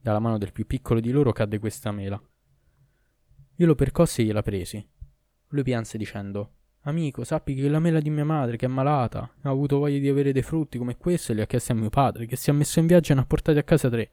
Dalla 0.00 0.20
mano 0.20 0.38
del 0.38 0.52
più 0.52 0.68
piccolo 0.68 1.00
di 1.00 1.10
loro 1.10 1.32
cadde 1.32 1.58
questa 1.58 1.90
mela. 1.90 2.22
Io 3.56 3.66
lo 3.66 3.74
percossi 3.74 4.20
e 4.20 4.26
gliela 4.26 4.42
presi. 4.42 4.88
Lui 5.48 5.64
pianse 5.64 5.98
dicendo 5.98 6.52
Amico, 6.82 7.24
sappi 7.24 7.56
che 7.56 7.68
la 7.68 7.80
mela 7.80 7.98
di 7.98 8.10
mia 8.10 8.24
madre, 8.24 8.56
che 8.56 8.66
è 8.66 8.68
malata, 8.68 9.28
ha 9.40 9.50
avuto 9.50 9.78
voglia 9.78 9.98
di 9.98 10.08
avere 10.08 10.30
dei 10.30 10.42
frutti 10.42 10.78
come 10.78 10.96
questo 10.96 11.32
e 11.32 11.34
li 11.34 11.40
ha 11.40 11.46
chiesti 11.46 11.72
a 11.72 11.74
mio 11.74 11.90
padre, 11.90 12.26
che 12.26 12.36
si 12.36 12.50
è 12.50 12.52
messo 12.52 12.78
in 12.78 12.86
viaggio 12.86 13.10
e 13.10 13.14
ne 13.16 13.22
ha 13.22 13.26
portati 13.26 13.58
a 13.58 13.64
casa 13.64 13.90
tre. 13.90 14.12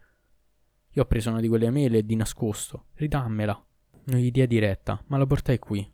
Io 0.94 1.04
ho 1.04 1.06
preso 1.06 1.30
una 1.30 1.42
di 1.42 1.48
quelle 1.48 1.70
mele 1.70 2.00
e 2.00 2.04
di 2.04 2.16
nascosto. 2.16 2.86
Ridammela. 2.96 3.68
Non 4.06 4.20
gli 4.20 4.32
dia 4.32 4.46
diretta, 4.46 5.02
ma 5.08 5.18
la 5.18 5.26
portai 5.26 5.60
qui. 5.60 5.90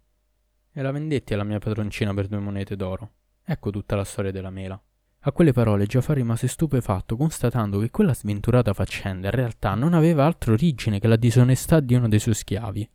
E 0.72 0.82
la 0.82 0.92
vendetti 0.92 1.34
alla 1.34 1.44
mia 1.44 1.60
padroncina 1.60 2.14
per 2.14 2.28
due 2.28 2.40
monete 2.40 2.76
d'oro. 2.76 3.12
Ecco 3.44 3.70
tutta 3.70 3.96
la 3.96 4.04
storia 4.04 4.32
della 4.32 4.50
mela. 4.50 4.82
A 5.24 5.32
quelle 5.32 5.52
parole 5.52 5.86
Giafar 5.86 6.16
rimase 6.16 6.48
stupefatto, 6.48 7.18
constatando 7.18 7.80
che 7.80 7.92
quella 7.92 8.14
sventurata 8.14 8.74
faccenda 8.74 9.28
in 9.28 9.34
realtà 9.34 9.76
non 9.76 9.94
aveva 9.94 10.26
altra 10.26 10.54
origine 10.54 11.00
che 11.00 11.08
la 11.08 11.18
disonestà 11.18 11.82
di 11.82 11.94
uno 11.94 12.08
dei 12.08 12.20
suoi 12.20 12.36
schiavi. 12.36 12.90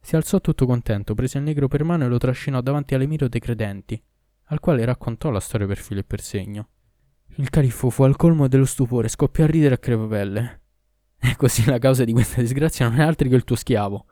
Si 0.00 0.16
alzò 0.16 0.40
tutto 0.40 0.64
contento, 0.64 1.14
prese 1.14 1.38
il 1.38 1.44
negro 1.44 1.68
per 1.68 1.84
mano 1.84 2.04
e 2.04 2.08
lo 2.08 2.18
trascinò 2.18 2.60
davanti 2.60 2.94
all'emiro 2.94 3.28
dei 3.28 3.40
credenti, 3.40 4.02
al 4.44 4.58
quale 4.58 4.84
raccontò 4.84 5.30
la 5.30 5.40
storia 5.40 5.66
per 5.66 5.76
filo 5.76 6.00
e 6.00 6.04
per 6.04 6.22
segno. 6.22 6.68
Il 7.36 7.50
califfo 7.50 7.90
fu 7.90 8.04
al 8.04 8.16
colmo 8.16 8.48
dello 8.48 8.64
stupore, 8.64 9.08
scoppiò 9.08 9.44
a 9.44 9.48
ridere 9.48 9.74
a 9.74 9.78
crepapelle. 9.78 10.60
E 11.18 11.34
così 11.36 11.64
la 11.64 11.78
causa 11.78 12.04
di 12.04 12.12
questa 12.12 12.40
disgrazia 12.40 12.88
non 12.88 13.00
è 13.00 13.02
altro 13.02 13.28
che 13.28 13.34
il 13.34 13.44
tuo 13.44 13.56
schiavo. 13.56 14.06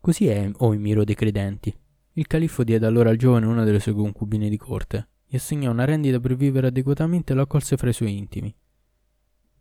Così 0.00 0.26
è, 0.26 0.48
o 0.48 0.66
oh 0.66 0.74
Emiro 0.74 1.04
dei 1.04 1.14
credenti. 1.14 1.74
Il 2.14 2.26
califfo 2.26 2.64
diede 2.64 2.86
allora 2.86 3.10
al 3.10 3.16
giovane 3.16 3.46
una 3.46 3.64
delle 3.64 3.80
sue 3.80 3.92
concubine 3.92 4.48
di 4.48 4.56
corte, 4.56 5.08
gli 5.26 5.36
assegnò 5.36 5.70
una 5.70 5.84
rendita 5.84 6.18
per 6.18 6.34
vivere 6.34 6.66
adeguatamente 6.66 7.32
e 7.32 7.36
lo 7.36 7.42
accolse 7.42 7.76
fra 7.76 7.88
i 7.88 7.92
suoi 7.92 8.16
intimi. 8.16 8.52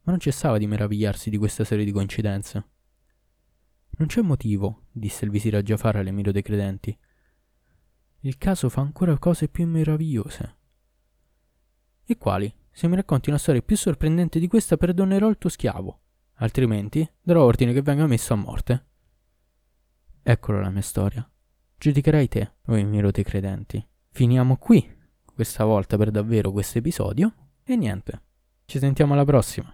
Ma 0.01 0.12
non 0.12 0.19
cessava 0.19 0.57
di 0.57 0.65
meravigliarsi 0.65 1.29
di 1.29 1.38
questa 1.38 1.63
serie 1.63 1.85
di 1.85 1.91
coincidenze. 1.91 2.67
Non 3.91 4.07
c'è 4.07 4.21
motivo, 4.21 4.85
disse 4.91 5.25
il 5.25 5.31
visir 5.31 5.55
a 5.55 5.62
Giafar 5.62 5.97
all'emiro 5.97 6.31
dei 6.31 6.41
credenti. 6.41 6.97
Il 8.21 8.39
caso 8.39 8.67
fa 8.69 8.81
ancora 8.81 9.19
cose 9.19 9.47
più 9.47 9.67
meravigliose. 9.67 10.57
E 12.05 12.17
quali? 12.17 12.51
Se 12.71 12.88
mi 12.88 12.95
racconti 12.95 13.29
una 13.29 13.38
storia 13.38 13.62
più 13.62 13.77
sorprendente 13.77 14.39
di 14.39 14.47
questa, 14.47 14.75
perdonerò 14.75 15.29
il 15.29 15.38
tuo 15.38 15.49
schiavo. 15.49 15.99
Altrimenti 16.41 17.08
darò 17.21 17.43
ordine 17.43 17.73
che 17.73 17.82
venga 17.82 18.08
messo 18.08 18.34
a 18.34 18.38
morte. 18.38 18.86
Eccola 20.23 20.62
la 20.62 20.69
mia 20.69 20.82
storia. 20.82 21.30
Giudicherai 21.78 22.28
te, 22.28 22.54
o 22.67 22.78
emiro 22.78 23.12
dei 23.12 23.23
credenti. 23.23 23.86
Finiamo 24.12 24.58
qui, 24.58 24.97
questa 25.34 25.65
volta 25.65 25.97
per 25.97 26.12
davvero 26.12 26.52
questo 26.52 26.78
episodio, 26.78 27.34
e 27.63 27.75
niente. 27.75 28.21
Ci 28.65 28.80
sentiamo 28.80 29.13
alla 29.13 29.25
prossima. 29.25 29.73